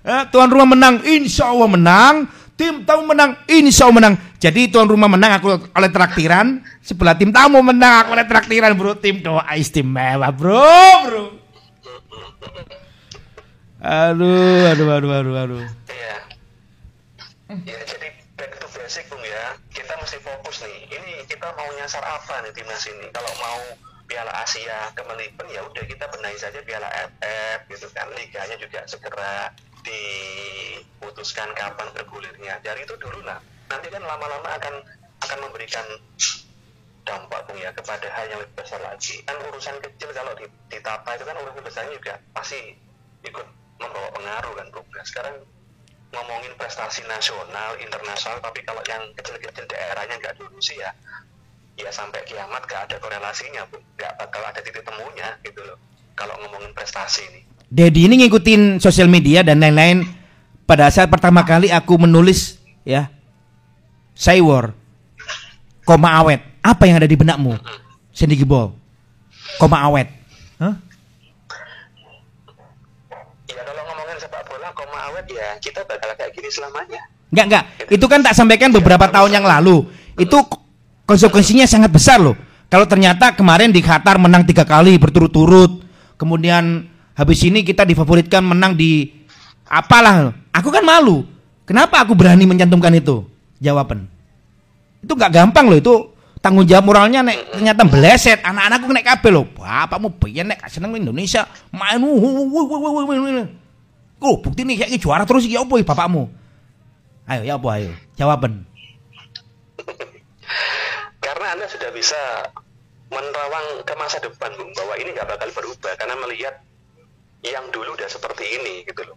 Eh, 0.00 0.22
tuan 0.32 0.48
rumah 0.48 0.72
menang, 0.72 1.02
insya 1.04 1.50
Allah 1.50 1.68
menang. 1.68 2.16
Tim 2.54 2.84
tamu 2.84 3.08
menang, 3.08 3.40
insya 3.48 3.88
Allah 3.88 3.96
menang. 3.98 4.14
Jadi 4.40 4.68
tuan 4.68 4.88
rumah 4.88 5.08
menang 5.08 5.36
aku 5.36 5.72
oleh 5.72 5.90
traktiran. 5.92 6.60
Sebelah 6.80 7.16
tim 7.16 7.32
tamu 7.32 7.60
menang 7.60 8.04
aku 8.04 8.16
oleh 8.16 8.26
traktiran 8.28 8.72
bro. 8.76 8.96
Tim 8.96 9.20
doa 9.20 9.44
istimewa 9.56 10.28
bro 10.28 10.68
bro. 11.08 11.24
Aduh, 13.80 14.68
aduh, 14.76 14.88
aduh, 14.92 15.10
aduh, 15.16 15.34
aduh. 15.40 15.64
Iya. 15.88 16.16
Ya, 17.64 17.80
jadi 17.88 18.08
back 18.36 18.60
to 18.60 18.68
basic 18.76 19.08
Bung 19.08 19.24
ya. 19.24 19.56
Kita 19.72 19.96
mesti 19.96 20.20
fokus 20.20 20.60
nih. 20.60 21.00
Ini 21.00 21.24
kita 21.24 21.48
mau 21.56 21.64
nyasar 21.80 22.04
apa 22.04 22.44
nih 22.44 22.52
timnas 22.52 22.84
ini? 22.92 23.08
Kalau 23.08 23.32
mau 23.40 23.60
Piala 24.10 24.34
Asia 24.42 24.90
kemelipen 24.98 25.46
ya 25.54 25.62
udah 25.62 25.86
kita 25.86 26.10
benahi 26.10 26.34
saja 26.34 26.58
Piala 26.66 26.90
AFF 26.90 27.70
gitu 27.70 27.86
kan. 27.94 28.10
Liganya 28.18 28.58
juga 28.58 28.82
segera 28.90 29.54
diputuskan 29.86 31.54
kapan 31.54 31.94
bergulirnya. 31.94 32.58
Dari 32.58 32.82
itu 32.82 32.98
dulu 32.98 33.22
lah. 33.22 33.38
Nanti 33.70 33.86
kan 33.86 34.02
lama-lama 34.02 34.50
akan 34.58 34.74
akan 35.22 35.38
memberikan 35.46 35.86
dampak 37.06 37.46
ya 37.54 37.70
kepada 37.70 38.10
hal 38.10 38.26
yang 38.26 38.42
lebih 38.42 38.58
besar 38.58 38.82
lagi. 38.82 39.22
Kan 39.22 39.38
urusan 39.46 39.78
kecil 39.78 40.10
kalau 40.10 40.34
di- 40.34 40.50
ditata 40.66 41.10
itu 41.14 41.24
kan 41.24 41.36
urusan 41.38 41.62
besarnya 41.62 41.92
juga 41.94 42.14
pasti 42.34 42.58
ikut 43.22 43.46
membawa 43.78 44.10
pengaruh 44.10 44.52
kan 44.58 44.66
Bung. 44.74 44.88
Nah, 44.90 45.06
sekarang 45.06 45.34
ngomongin 46.10 46.52
prestasi 46.58 47.06
nasional, 47.06 47.78
internasional, 47.78 48.42
tapi 48.42 48.60
kalau 48.66 48.82
yang 48.90 49.02
kecil-kecil 49.14 49.64
daerahnya 49.70 50.18
nggak 50.18 50.34
diurusi 50.36 50.74
ya, 50.76 50.90
ya 51.80 51.90
sampai 51.92 52.20
kiamat 52.28 52.62
nggak 52.68 52.80
ada 52.88 52.96
korelasinya, 53.00 53.64
bu, 53.72 53.80
nggak 53.96 54.12
bakal 54.20 54.42
ada 54.44 54.60
titik 54.60 54.84
temunya 54.84 55.36
gitu 55.44 55.60
loh. 55.64 55.80
Kalau 56.14 56.36
ngomongin 56.44 56.76
prestasi 56.76 57.24
ini, 57.32 57.40
Dedi 57.70 58.10
ini 58.10 58.26
ngikutin 58.26 58.82
sosial 58.82 59.06
media 59.06 59.46
dan 59.46 59.62
lain-lain. 59.62 60.02
Pada 60.66 60.90
saat 60.90 61.10
pertama 61.10 61.42
kali 61.42 61.70
aku 61.70 61.98
menulis 61.98 62.58
ya, 62.82 63.10
Saywar, 64.14 64.74
koma 65.86 66.14
awet. 66.18 66.42
Apa 66.60 66.86
yang 66.86 66.98
ada 66.98 67.08
di 67.08 67.14
benakmu? 67.14 67.56
Sandy 68.10 68.34
Gibol, 68.38 68.74
koma 69.58 69.86
awet. 69.86 70.10
Hah? 70.58 70.74
ya 73.50 73.62
kalau 73.66 73.82
ngomongin 73.86 74.18
sepak 74.18 74.42
bola, 74.46 74.68
koma 74.74 74.98
awet 75.10 75.26
ya 75.30 75.54
kita 75.62 75.82
bakal 75.86 76.10
kayak 76.18 76.30
gini 76.34 76.50
selamanya. 76.50 77.02
Enggak, 77.30 77.44
enggak. 77.46 77.64
Itu 77.86 78.06
kan 78.10 78.20
tak 78.26 78.34
sampaikan 78.34 78.74
beberapa 78.74 79.06
tahun 79.06 79.30
yang 79.30 79.46
lalu. 79.46 79.86
Itu 80.18 80.42
konsekuensinya 81.10 81.66
sangat 81.66 81.90
besar 81.90 82.22
loh. 82.22 82.38
Kalau 82.70 82.86
ternyata 82.86 83.34
kemarin 83.34 83.74
di 83.74 83.82
Qatar 83.82 84.14
menang 84.22 84.46
tiga 84.46 84.62
kali 84.62 84.94
berturut-turut, 84.94 85.82
kemudian 86.14 86.86
habis 87.18 87.42
ini 87.42 87.66
kita 87.66 87.82
difavoritkan 87.82 88.46
menang 88.46 88.78
di 88.78 89.10
apalah. 89.66 90.30
Aku 90.54 90.70
kan 90.70 90.86
malu. 90.86 91.26
Kenapa 91.66 91.98
aku 92.06 92.14
berani 92.14 92.46
mencantumkan 92.46 92.94
itu? 92.94 93.26
Jawaban. 93.58 94.06
Itu 95.02 95.18
nggak 95.18 95.34
gampang 95.34 95.66
loh. 95.66 95.78
Itu 95.82 95.94
tanggung 96.38 96.62
jawab 96.62 96.86
moralnya 96.86 97.26
nek 97.26 97.58
ternyata 97.58 97.82
beleset. 97.82 98.38
Anak-anakku 98.46 98.90
nek 98.94 99.06
kabel 99.06 99.32
loh. 99.34 99.46
Bapakmu 99.50 100.14
biyen 100.14 100.54
nek 100.54 100.62
seneng 100.70 100.94
Indonesia 100.94 101.50
main. 101.74 101.98
Oh, 104.20 104.36
bukti 104.38 104.62
nih 104.62 104.86
kayak 104.86 105.00
juara 105.02 105.24
terus 105.26 105.42
ya 105.48 105.66
apa 105.66 105.74
ya 105.74 105.84
bapakmu? 105.86 106.22
Ayo, 107.26 107.42
ya 107.46 107.54
apa 107.58 107.68
ayo? 107.78 107.90
Jawaban. 108.14 108.62
Karena 111.20 111.46
anda 111.54 111.59
sudah 111.70 111.90
bisa 111.94 112.18
menerawang 113.10 113.82
ke 113.82 113.94
masa 113.98 114.18
depan, 114.22 114.50
Bung, 114.54 114.70
bahwa 114.74 114.94
ini 114.98 115.10
nggak 115.14 115.28
bakal 115.30 115.48
berubah 115.54 115.92
karena 115.98 116.14
melihat 116.26 116.54
yang 117.42 117.66
dulu 117.74 117.94
udah 117.94 118.08
seperti 118.10 118.44
ini 118.58 118.86
gitu 118.86 119.02
loh. 119.06 119.16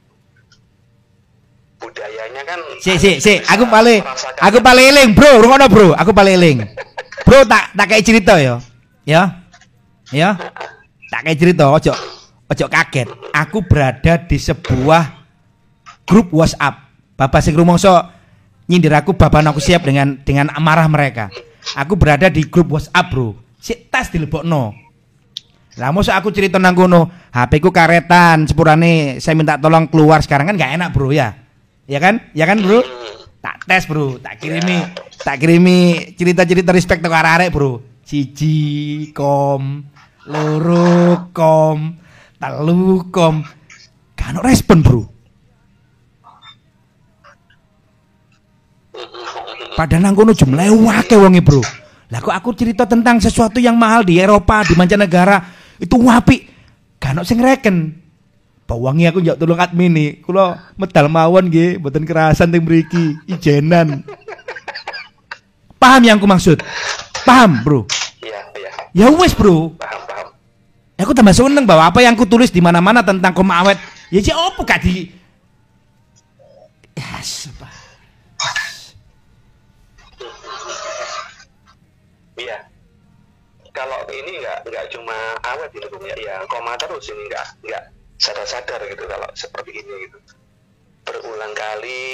Budayanya 1.84 2.42
kan 2.48 2.60
Si, 2.80 2.96
si, 2.96 3.20
si, 3.20 3.34
aku 3.44 3.68
paling 3.68 4.00
aku 4.40 4.58
paling 4.64 4.86
eling, 4.96 5.10
Bro. 5.12 5.44
Rungono, 5.44 5.68
Bro. 5.68 5.88
Aku 6.00 6.16
paling 6.16 6.40
eling. 6.40 6.58
Bro, 7.28 7.44
tak 7.44 7.76
tak 7.76 7.86
kayak 7.92 8.04
cerita 8.08 8.40
ya. 8.40 8.64
Ya. 9.04 9.44
Ya. 10.16 10.40
Tak 11.12 11.28
kayak 11.28 11.38
cerita 11.38 11.68
ojo 11.68 11.92
ojo 12.48 12.66
kaget. 12.72 13.08
Aku 13.36 13.68
berada 13.68 14.16
di 14.24 14.40
sebuah 14.40 15.04
grup 16.08 16.32
WhatsApp. 16.32 16.88
Bapak 17.20 17.44
sing 17.44 17.54
rumangsa 17.54 18.16
nyindir 18.72 18.96
aku 18.96 19.14
bapak 19.14 19.44
aku 19.44 19.60
siap 19.60 19.84
dengan 19.84 20.16
dengan 20.24 20.56
amarah 20.56 20.88
mereka. 20.88 21.28
Aku 21.80 21.96
berada 21.96 22.28
di 22.28 22.44
grup 22.46 22.76
WhatsApp, 22.76 23.10
Bro. 23.10 23.40
Si 23.58 23.74
tas 23.88 24.12
dilebokno. 24.12 24.76
Lah 25.80 25.90
mosok 25.90 26.14
aku 26.14 26.30
cerita 26.30 26.62
nang 26.62 26.78
kono, 26.78 27.10
HP 27.34 27.58
ku 27.58 27.74
karetan, 27.74 28.46
sepurane 28.46 29.18
saya 29.18 29.34
minta 29.34 29.58
tolong 29.58 29.90
keluar 29.90 30.22
sekarang 30.22 30.54
kan 30.54 30.58
gak 30.60 30.78
enak, 30.78 30.90
Bro 30.94 31.10
ya. 31.10 31.34
Ya 31.90 31.98
kan? 31.98 32.22
Ya 32.38 32.46
kan, 32.46 32.62
Bro? 32.62 32.86
Tak 33.42 33.66
tes, 33.66 33.90
Bro. 33.90 34.22
Tak 34.22 34.38
kirimi, 34.38 34.86
tak 35.26 35.42
kirimi 35.42 36.14
cerita-cerita 36.14 36.70
respect 36.70 37.02
ke 37.02 37.10
arek, 37.10 37.50
Bro. 37.50 37.82
Siji 38.06 39.10
kom, 39.16 39.88
loro 40.30 41.32
kom, 41.34 41.98
telu 42.38 43.10
kom. 43.10 43.42
Ono 44.24 44.40
respon, 44.40 44.80
Bro. 44.80 45.13
Padahal 49.74 50.02
nang 50.06 50.14
kono 50.14 50.38
jumlahe 50.38 50.70
wake 50.70 51.18
wonge, 51.18 51.42
Bro. 51.42 51.62
Lah 52.14 52.22
kok 52.22 52.34
aku 52.34 52.54
cerita 52.54 52.86
tentang 52.86 53.18
sesuatu 53.18 53.58
yang 53.58 53.74
mahal 53.74 54.06
di 54.06 54.22
Eropa, 54.22 54.62
di 54.62 54.78
mancanegara, 54.78 55.42
itu 55.82 55.98
wapi. 55.98 56.38
Ono 57.04 57.22
sing 57.26 57.42
reken. 57.42 58.00
Bawangi 58.64 59.06
aku 59.12 59.20
njak 59.20 59.38
tolong 59.38 59.60
admin 59.60 59.92
nih. 59.92 60.10
Kula 60.24 60.74
medal 60.80 61.12
mawon 61.12 61.52
nggih, 61.52 61.82
mboten 61.82 62.08
kerasan 62.08 62.50
teng 62.54 62.64
mriki, 62.64 63.18
ijenan. 63.28 64.02
Paham 65.82 66.02
yang 66.08 66.16
aku 66.16 66.30
maksud? 66.30 66.64
Paham, 67.28 67.60
Bro? 67.60 67.86
Iya, 68.24 68.40
iya. 68.56 68.72
Ya 68.96 69.08
wes, 69.12 69.36
Bro. 69.36 69.76
Paham, 69.76 70.02
paham. 70.08 70.28
Aku 71.02 71.12
tambah 71.12 71.36
seneng 71.36 71.68
bahwa 71.68 71.92
apa 71.92 72.00
yang 72.00 72.16
aku 72.16 72.24
tulis 72.24 72.54
di 72.54 72.64
mana-mana 72.64 73.04
tentang 73.04 73.36
koma 73.36 73.60
awet, 73.66 73.76
ya 74.08 74.24
sih 74.24 74.32
opo 74.32 74.64
gak 74.64 74.80
di 74.86 75.10
Ya, 76.94 77.18
sebab. 77.26 77.73
Ini 84.22 84.32
nggak 84.44 84.70
nggak 84.70 84.86
cuma 84.94 85.18
awet 85.42 85.70
gitu 85.74 85.88
ya, 86.06 86.16
ya 86.20 86.36
koma 86.46 86.78
terus 86.78 87.10
ini 87.10 87.26
nggak 87.26 87.46
nggak 87.66 87.84
sadar-sadar 88.22 88.80
gitu 88.88 89.04
kalau 89.10 89.30
seperti 89.34 89.72
ini 89.82 89.94
gitu. 90.08 90.18
Berulang 91.04 91.52
kali 91.52 92.08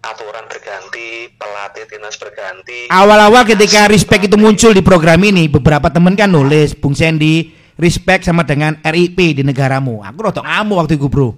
aturan 0.00 0.46
berganti, 0.46 1.28
pelatih 1.36 1.84
timnas 1.90 2.16
berganti. 2.16 2.88
Awal-awal 2.88 3.44
ketika 3.44 3.90
respect 3.90 4.30
itu 4.30 4.36
muncul 4.38 4.72
di 4.72 4.80
program 4.80 5.20
ini, 5.20 5.50
beberapa 5.50 5.90
temen 5.90 6.14
kan 6.14 6.30
nulis, 6.30 6.72
Bung 6.78 6.94
Sandy, 6.94 7.50
respect 7.76 8.24
sama 8.24 8.46
dengan 8.46 8.78
RIP 8.80 9.36
di 9.36 9.42
negaramu. 9.44 10.00
Aku 10.00 10.18
rotok 10.22 10.46
ngamu 10.46 10.72
waktu 10.80 10.94
itu, 10.96 11.06
Bro. 11.10 11.34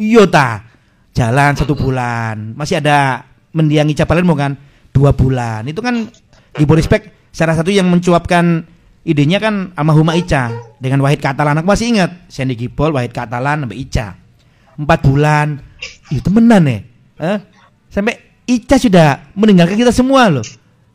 Iya 0.00 0.24
ta. 0.26 0.50
Jalan 1.14 1.54
satu 1.54 1.78
bulan, 1.78 2.58
masih 2.58 2.82
ada 2.82 3.22
mendiangi 3.54 3.94
capalen 3.94 4.26
mau 4.26 4.34
kan 4.34 4.58
dua 4.90 5.14
bulan. 5.14 5.62
Itu 5.70 5.78
kan 5.78 6.10
Gibo 6.58 6.74
Respect 6.74 7.13
salah 7.34 7.58
satu 7.58 7.74
yang 7.74 7.90
mencuapkan 7.90 8.62
idenya 9.02 9.42
kan 9.42 9.74
almarhumah 9.74 10.14
Ica 10.14 10.54
dengan 10.78 11.02
Wahid 11.02 11.18
Katalan. 11.18 11.58
Aku 11.58 11.66
masih 11.66 11.98
ingat 11.98 12.30
Sandy 12.30 12.54
Gipol, 12.54 12.94
Wahid 12.94 13.10
Katalan, 13.10 13.66
sampai 13.66 13.78
Ica. 13.82 14.14
Empat 14.78 14.98
bulan, 15.02 15.58
itu 16.14 16.22
temenan 16.22 16.62
ya. 16.70 16.78
Eh? 17.18 17.38
Sampai 17.90 18.14
Ica 18.46 18.78
sudah 18.78 19.34
meninggalkan 19.34 19.74
kita 19.74 19.90
semua 19.90 20.30
loh. 20.30 20.46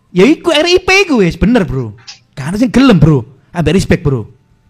Ya 0.10 0.26
iku 0.26 0.50
RIP 0.50 0.90
gue, 1.06 1.28
bener 1.38 1.68
bro. 1.68 1.94
Karena 2.34 2.58
sih 2.58 2.72
gelem 2.72 2.98
bro, 2.98 3.22
ambil 3.54 3.78
respect 3.78 4.02
bro. 4.02 4.26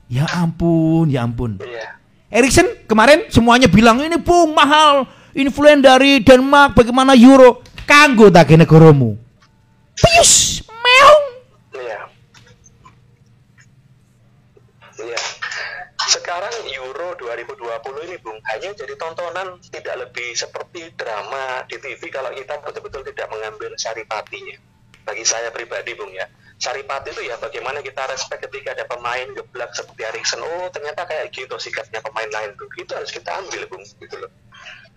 Ya 0.09 0.25
ampun, 0.35 1.07
ya 1.07 1.21
ampun. 1.21 1.61
Iya. 1.61 1.95
Erikson 2.29 2.65
kemarin 2.85 3.25
semuanya 3.33 3.65
bilang 3.65 4.01
ini 4.01 4.17
bung 4.21 4.53
mahal, 4.53 5.09
influen 5.33 5.81
dari 5.81 6.21
Denmark, 6.21 6.77
bagaimana 6.77 7.17
euro, 7.17 7.65
kanggo 7.89 8.29
tak 8.29 8.53
negaramu. 8.53 9.17
Pius, 9.97 10.61
meong. 10.67 11.23
Iya. 11.73 11.99
Iya. 15.09 15.19
Sekarang 16.09 16.65
Euro 16.73 17.13
2020 17.21 17.69
ini 18.09 18.17
Bung 18.17 18.41
hanya 18.49 18.73
jadi 18.73 18.97
tontonan 18.97 19.61
tidak 19.69 19.93
lebih 19.93 20.33
seperti 20.33 20.89
drama 20.97 21.61
di 21.69 21.77
TV 21.77 22.01
kalau 22.09 22.33
kita 22.33 22.57
betul-betul 22.65 23.05
tidak 23.13 23.29
mengambil 23.29 23.69
saripatinya. 23.77 24.57
Bagi 25.05 25.21
saya 25.21 25.53
pribadi 25.53 25.93
Bung 25.93 26.09
ya. 26.09 26.25
Saripati 26.57 27.13
itu 27.13 27.29
ya 27.29 27.37
bagaimana 27.37 27.85
kita 27.85 28.09
respect 28.09 28.41
ketika 28.41 28.73
ada 28.73 28.89
pemain 28.89 29.37
geblak 29.37 29.69
seperti 29.77 30.01
Erikson. 30.01 30.41
Oh 30.41 30.65
ternyata 30.73 31.05
kayak 31.05 31.29
gitu 31.29 31.53
sikapnya 31.61 32.01
pemain 32.01 32.29
lain 32.33 32.57
tuh. 32.57 32.65
Itu 32.73 32.97
harus 32.97 33.13
kita 33.13 33.29
ambil 33.45 33.69
Bung 33.69 33.85
gitu 33.85 34.17
loh. 34.17 34.33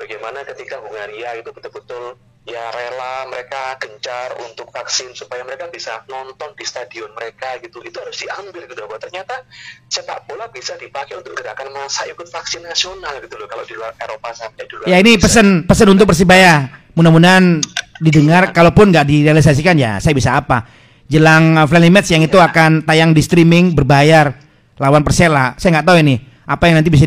Bagaimana 0.01 0.48
ketika 0.48 0.81
Hungaria 0.81 1.37
itu 1.37 1.53
betul-betul 1.53 2.16
ya 2.42 2.74
rela 2.74 3.31
mereka 3.31 3.78
gencar 3.78 4.35
untuk 4.42 4.66
vaksin 4.74 5.14
supaya 5.14 5.46
mereka 5.46 5.70
bisa 5.70 6.02
nonton 6.11 6.50
di 6.59 6.66
stadion 6.66 7.14
mereka 7.14 7.55
gitu 7.62 7.78
itu 7.87 7.94
harus 8.02 8.18
diambil 8.18 8.66
gitu 8.66 8.83
bahwa 8.83 8.98
ternyata 8.98 9.46
sepak 9.87 10.26
bola 10.26 10.50
bisa 10.50 10.74
dipakai 10.74 11.22
untuk 11.22 11.38
gerakan 11.38 11.70
massa 11.70 12.02
ikut 12.11 12.26
vaksin 12.26 12.66
nasional 12.66 13.14
gitu 13.22 13.38
loh 13.38 13.46
kalau 13.46 13.62
di 13.62 13.78
luar 13.78 13.94
Eropa 13.94 14.35
sampai 14.35 14.66
di 14.66 14.74
luar 14.74 14.87
Ya 14.90 14.98
ini 14.98 15.14
pesan 15.14 15.70
pesan 15.70 15.94
untuk 15.94 16.11
Persibaya. 16.11 16.83
Mudah-mudahan 16.92 17.62
didengar, 18.05 18.52
kalaupun 18.52 18.92
nggak 18.92 19.07
direalisasikan 19.07 19.78
ya 19.78 20.02
saya 20.02 20.12
bisa 20.12 20.35
apa. 20.35 20.66
Jelang 21.07 21.57
uh, 21.57 21.66
friendly 21.70 21.94
match 21.94 22.11
yang 22.11 22.26
itu 22.26 22.42
akan 22.42 22.83
tayang 22.83 23.14
di 23.14 23.22
streaming 23.22 23.72
berbayar 23.72 24.35
lawan 24.83 25.07
Persela. 25.07 25.55
Saya 25.62 25.78
nggak 25.78 25.87
tahu 25.87 25.96
ini 26.02 26.18
apa 26.42 26.66
yang 26.66 26.83
nanti 26.83 26.90
bisa 26.90 27.07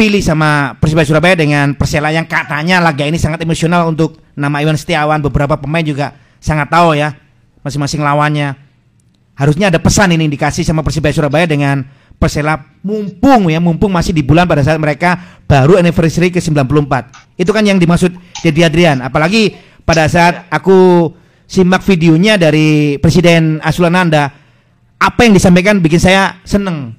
dipilih 0.00 0.24
sama 0.24 0.80
Persibaya 0.80 1.04
Surabaya 1.04 1.36
dengan 1.36 1.76
Persela 1.76 2.08
yang 2.08 2.24
katanya 2.24 2.80
laga 2.80 3.04
ini 3.04 3.20
sangat 3.20 3.44
emosional 3.44 3.84
untuk 3.84 4.16
nama 4.32 4.64
Iwan 4.64 4.72
Setiawan. 4.72 5.20
Beberapa 5.20 5.60
pemain 5.60 5.84
juga 5.84 6.16
sangat 6.40 6.72
tahu 6.72 6.96
ya 6.96 7.12
masing-masing 7.60 8.00
lawannya. 8.00 8.56
Harusnya 9.36 9.68
ada 9.68 9.76
pesan 9.76 10.16
ini 10.16 10.24
dikasih 10.32 10.64
sama 10.64 10.80
Persibaya 10.80 11.12
Surabaya 11.12 11.44
dengan 11.44 11.84
Persela 12.16 12.56
mumpung 12.80 13.52
ya 13.52 13.60
mumpung 13.60 13.92
masih 13.92 14.16
di 14.16 14.24
bulan 14.24 14.48
pada 14.48 14.64
saat 14.64 14.80
mereka 14.80 15.20
baru 15.44 15.76
anniversary 15.76 16.32
ke 16.32 16.40
94. 16.40 17.36
Itu 17.36 17.52
kan 17.52 17.68
yang 17.68 17.76
dimaksud 17.76 18.40
Dedi 18.40 18.64
Adrian. 18.64 19.04
Apalagi 19.04 19.52
pada 19.84 20.08
saat 20.08 20.48
aku 20.48 21.12
simak 21.44 21.84
videonya 21.84 22.40
dari 22.40 22.96
Presiden 23.04 23.60
Asulananda 23.60 24.32
apa 24.96 25.28
yang 25.28 25.36
disampaikan 25.36 25.76
bikin 25.84 26.00
saya 26.00 26.40
seneng. 26.48 26.96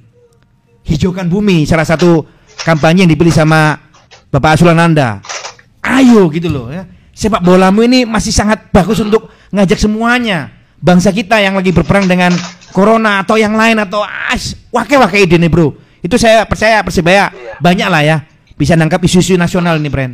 Hijaukan 0.86 1.26
bumi 1.26 1.66
salah 1.66 1.82
satu 1.82 2.31
kampanye 2.62 3.04
yang 3.06 3.10
dipilih 3.10 3.34
sama 3.34 3.78
Bapak 4.32 4.58
Asulananda. 4.58 5.20
Ayo 5.82 6.30
gitu 6.30 6.48
loh 6.48 6.70
ya. 6.70 6.86
Sepak 7.12 7.44
bolamu 7.44 7.84
ini 7.84 8.08
masih 8.08 8.32
sangat 8.32 8.72
bagus 8.72 9.02
untuk 9.02 9.28
ngajak 9.52 9.76
semuanya. 9.76 10.48
Bangsa 10.82 11.14
kita 11.14 11.38
yang 11.38 11.54
lagi 11.54 11.70
berperang 11.70 12.10
dengan 12.10 12.34
corona 12.74 13.22
atau 13.22 13.38
yang 13.38 13.54
lain 13.54 13.78
atau 13.78 14.02
as 14.02 14.56
wake 14.74 14.98
wake 14.98 15.28
ide 15.28 15.36
nih 15.38 15.50
bro. 15.52 15.76
Itu 16.02 16.18
saya 16.18 16.42
percaya 16.42 16.82
Persibaya 16.82 17.30
Iya. 17.30 17.54
banyak 17.62 17.88
lah 17.92 18.02
ya 18.02 18.16
bisa 18.58 18.74
nangkap 18.74 18.98
isu-isu 19.06 19.38
nasional 19.38 19.78
mm, 19.78 19.86
mm. 19.86 20.12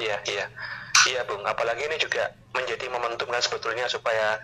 Iya, 0.00 0.16
iya. 0.28 0.46
Iya, 1.12 1.20
Bung. 1.28 1.44
Apalagi 1.44 1.84
ini 1.84 1.96
juga 2.00 2.32
menjadi 2.56 2.88
momentum 2.88 3.28
kan 3.28 3.40
sebetulnya 3.40 3.84
supaya 3.88 4.40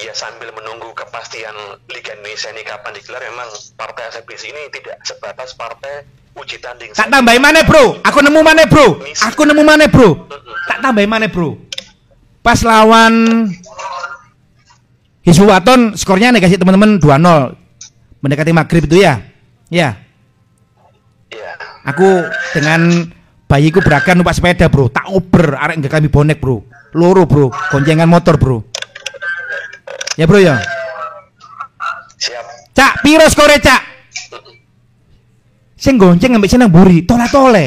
ya 0.00 0.12
sambil 0.12 0.48
menunggu 0.50 0.90
kepastian 0.92 1.52
Liga 1.88 2.14
Indonesia 2.14 2.48
ini 2.50 2.62
kapan 2.62 2.92
digelar 2.92 3.20
memang 3.22 3.48
partai 3.74 4.08
ACBC 4.08 4.48
ini 4.48 4.62
tidak 4.72 4.96
sebatas 5.02 5.52
partai 5.52 6.04
uji 6.32 6.56
tanding 6.58 6.90
Tak 6.94 7.06
saja. 7.06 7.12
tambahin 7.12 7.42
mana 7.42 7.60
bro? 7.62 7.98
Aku 8.00 8.18
nemu 8.20 8.40
mana 8.40 8.64
bro? 8.64 9.02
Aku 9.02 9.42
nemu 9.44 9.62
mana 9.62 9.86
bro? 9.86 10.24
Tak 10.66 10.78
tambahin 10.80 11.10
mana 11.10 11.26
bro? 11.26 11.58
Pas 12.40 12.56
lawan 12.62 13.46
Hizbuwaton 15.20 15.94
skornya 15.94 16.32
nih 16.32 16.40
kasih 16.40 16.56
teman-teman 16.56 16.96
2-0 16.96 17.60
mendekati 18.24 18.52
maghrib 18.52 18.88
itu 18.88 19.04
ya 19.04 19.20
ya 19.68 19.96
Iya. 21.30 21.52
aku 21.86 22.26
dengan 22.50 23.06
bayiku 23.46 23.78
berakan 23.78 24.18
numpak 24.18 24.34
sepeda 24.34 24.66
bro 24.66 24.90
tak 24.90 25.06
uber 25.12 25.54
arek 25.54 25.78
nggak 25.78 25.92
kami 25.92 26.08
bonek 26.10 26.42
bro 26.42 26.58
loro 26.90 27.22
bro 27.22 27.52
goncengan 27.70 28.10
motor 28.10 28.34
bro 28.34 28.66
ya 30.16 30.24
bro 30.26 30.40
ya. 30.40 30.58
Siap. 32.20 32.44
cak 32.76 32.92
piro 33.04 33.26
skore 33.28 33.56
cak? 33.60 33.82
Sing 35.76 35.96
gonceng 35.96 36.36
ngambil 36.36 36.50
senang 36.50 36.68
buri 36.68 37.08
tole 37.08 37.24
tole 37.32 37.66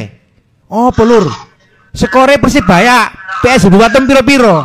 oh 0.69 0.93
pelur 0.93 1.25
skore 1.93 2.37
persibaya 2.37 3.09
PS 3.41 3.69
Buwatem 3.73 4.05
piro 4.05 4.21
piro 4.21 4.57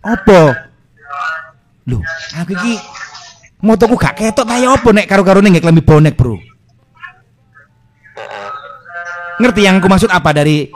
apa? 0.00 0.40
Lu 1.84 2.00
aku 2.36 2.50
iki 2.56 2.74
motoku 3.60 4.00
gak 4.00 4.16
ketok 4.16 4.48
ta 4.48 4.56
ya 4.56 4.72
apa 4.72 4.88
nek 4.92 5.04
karo-karo 5.04 5.44
ning 5.44 5.60
klambi 5.60 5.84
bonek 5.84 6.16
bro? 6.16 6.40
Ngerti 9.40 9.60
yang 9.64 9.80
aku 9.80 9.88
maksud 9.88 10.12
apa 10.12 10.36
dari 10.36 10.68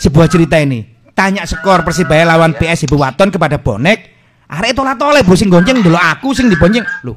sebuah 0.00 0.28
cerita 0.28 0.56
ini? 0.56 0.84
Tanya 1.16 1.48
skor 1.48 1.84
Persibaya 1.84 2.28
lawan 2.28 2.52
PS 2.56 2.84
Ibu 2.88 3.00
Waton 3.00 3.32
kepada 3.32 3.56
bonek 3.56 4.15
arek 4.46 4.72
tola 4.78 4.94
tole 4.94 5.22
bro 5.26 5.34
sing 5.34 5.50
gonceng 5.50 5.82
dulu 5.82 5.98
aku 5.98 6.32
sing 6.32 6.46
dibonceng. 6.46 6.84
Lho 7.02 7.14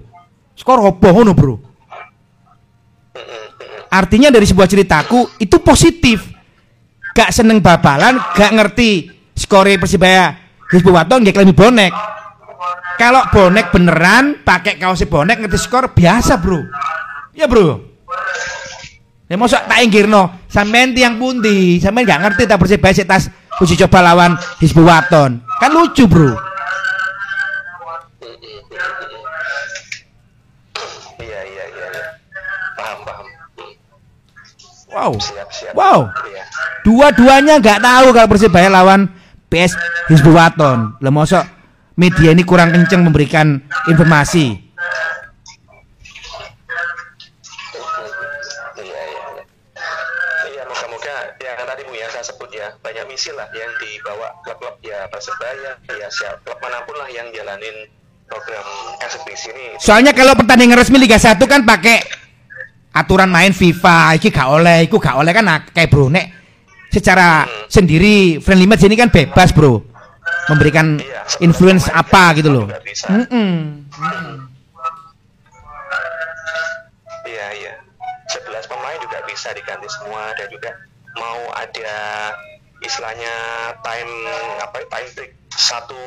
skor 0.57 0.81
opo 0.83 1.07
ngono 1.13 1.31
bro? 1.33 1.55
Artinya 3.89 4.29
dari 4.29 4.45
sebuah 4.45 4.69
ceritaku 4.69 5.41
itu 5.41 5.57
positif. 5.61 6.29
Gak 7.13 7.33
seneng 7.33 7.59
babalan 7.59 8.21
gak 8.37 8.53
ngerti 8.53 9.09
skore 9.33 9.81
Persibaya. 9.81 10.35
Hizbuwaton 10.69 11.25
gak 11.25 11.33
klemi 11.41 11.57
bonek. 11.57 11.89
Kalau 13.01 13.25
bonek 13.33 13.73
beneran 13.73 14.45
pakai 14.45 14.77
kaos 14.77 15.01
bonek 15.09 15.41
ngerti 15.41 15.57
skor 15.57 15.89
biasa 15.89 16.37
bro. 16.37 16.61
Ya 17.33 17.49
bro? 17.49 17.81
Ya 19.25 19.37
masa 19.37 19.65
tak 19.65 19.81
inggirno. 19.81 20.45
Sampean 20.45 20.93
tiang 20.93 21.17
pundi? 21.17 21.81
Sampean 21.81 22.05
gak 22.05 22.21
ngerti 22.29 22.45
tak 22.45 22.61
Persibaya 22.61 22.93
sik 22.93 23.09
tas 23.09 23.25
uji 23.59 23.75
coba 23.85 23.99
lawan 24.11 24.39
Hizbuwaton 24.63 25.43
kan 25.59 25.71
lucu 25.75 26.07
bro 26.07 26.31
wow 34.99 35.15
Siap 35.15 35.49
siap. 35.49 35.73
wow 35.73 35.99
Iya. 36.27 36.43
dua-duanya 36.83 37.53
nggak 37.57 37.79
tahu 37.79 38.07
kalau 38.11 38.27
Persibaya 38.27 38.67
lawan 38.67 39.07
PS 39.47 39.73
Hizbuwaton. 40.11 40.99
Lah 40.99 41.11
mosok 41.11 41.41
media 41.95 42.35
ini 42.35 42.43
kurang 42.43 42.69
kenceng 42.69 43.01
memberikan 43.01 43.57
informasi. 43.87 44.59
Banyak 52.79 53.05
misi 53.05 53.29
lah 53.31 53.45
yang 53.53 53.71
dibawa 53.77 54.33
klub-klub 54.41 54.81
ya 54.81 55.05
persebaya 55.07 55.77
ya 55.85 56.07
siap 56.09 56.41
klub 56.41 56.57
mana 56.57 56.81
pun 56.83 56.97
lah 56.97 57.05
yang 57.07 57.29
jalanin 57.29 57.85
program 58.25 58.65
eksebisi 58.99 59.53
ini. 59.53 59.77
Soalnya 59.77 60.11
kalau 60.11 60.33
pertandingan 60.33 60.79
resmi 60.79 60.97
Liga 60.97 61.15
1 61.15 61.37
kan 61.45 61.61
pakai 61.61 62.01
aturan 62.89 63.29
main 63.29 63.53
FIFA, 63.53 64.17
iki 64.17 64.33
gak 64.33 64.49
oleh, 64.49 64.85
iku 64.89 64.97
gak 64.97 65.17
oleh 65.17 65.31
kan 65.31 65.45
nah, 65.45 65.59
kayak 65.61 65.89
bro 65.89 66.09
nek 66.09 66.25
secara 66.89 67.45
sendiri 67.69 68.41
friendly 68.41 68.65
match 68.65 68.81
ini 68.81 68.97
kan 68.97 69.13
bebas 69.13 69.53
bro 69.53 69.77
memberikan 70.49 70.97
Iya, 70.97 71.21
influence 71.45 71.85
pemain 71.85 72.01
apa 72.01 72.33
juga 72.33 72.37
gitu 72.41 72.49
loh. 72.49 72.65
bisa. 72.81 73.05
Mm-mm. 73.09 73.85
Iya 77.25 77.47
iya. 77.53 77.73
11 78.29 78.65
pemain 78.65 78.97
juga 79.01 79.17
bisa 79.25 79.49
diganti 79.53 79.89
semua 79.89 80.33
dan 80.37 80.49
juga 80.49 80.73
mau 81.17 81.39
ada 81.53 81.93
istilahnya 82.81 83.33
time 83.81 84.11
apa 84.61 84.75
ya, 84.81 84.85
time 84.89 85.09
break 85.13 85.31
satu 85.59 85.99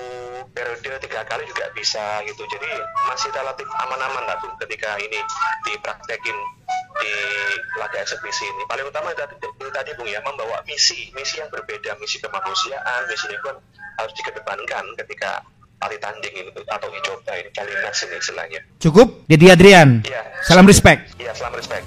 periode 0.56 0.96
tiga 1.04 1.28
kali 1.28 1.44
juga 1.44 1.68
bisa 1.76 2.24
gitu 2.24 2.40
jadi 2.48 2.70
masih 3.04 3.28
relatif 3.36 3.68
aman-aman 3.84 4.24
lah 4.24 4.36
tuh 4.40 4.48
ketika 4.64 4.96
ini 4.96 5.20
dipraktekin 5.68 6.36
di 6.96 7.14
laga 7.76 8.00
eksebisi 8.00 8.48
ini 8.48 8.64
paling 8.64 8.88
utama 8.88 9.12
tadi, 9.12 9.36
tadi 9.60 9.90
bung 9.96 10.08
ya 10.08 10.24
membawa 10.24 10.64
misi 10.64 11.12
misi 11.12 11.36
yang 11.40 11.52
berbeda 11.52 12.00
misi 12.00 12.16
kemanusiaan 12.20 13.04
misi 13.12 13.28
lingkungan 13.28 13.60
harus 14.00 14.12
dikedepankan 14.16 14.84
ketika 15.04 15.44
kali 15.82 15.96
tanding 16.00 16.32
ini 16.32 16.50
atau 16.72 16.88
coba 16.88 17.32
ini 17.36 17.50
kali 17.52 17.72
match 17.84 18.06
ini 18.06 18.16
istilahnya 18.16 18.60
Cukup? 18.78 19.26
Dedi 19.26 19.50
Adrian. 19.50 20.02
Iya. 20.06 20.22
Salam 20.46 20.66
respect. 20.66 21.18
Iya, 21.18 21.34
selamat 21.34 21.58
respect. 21.58 21.84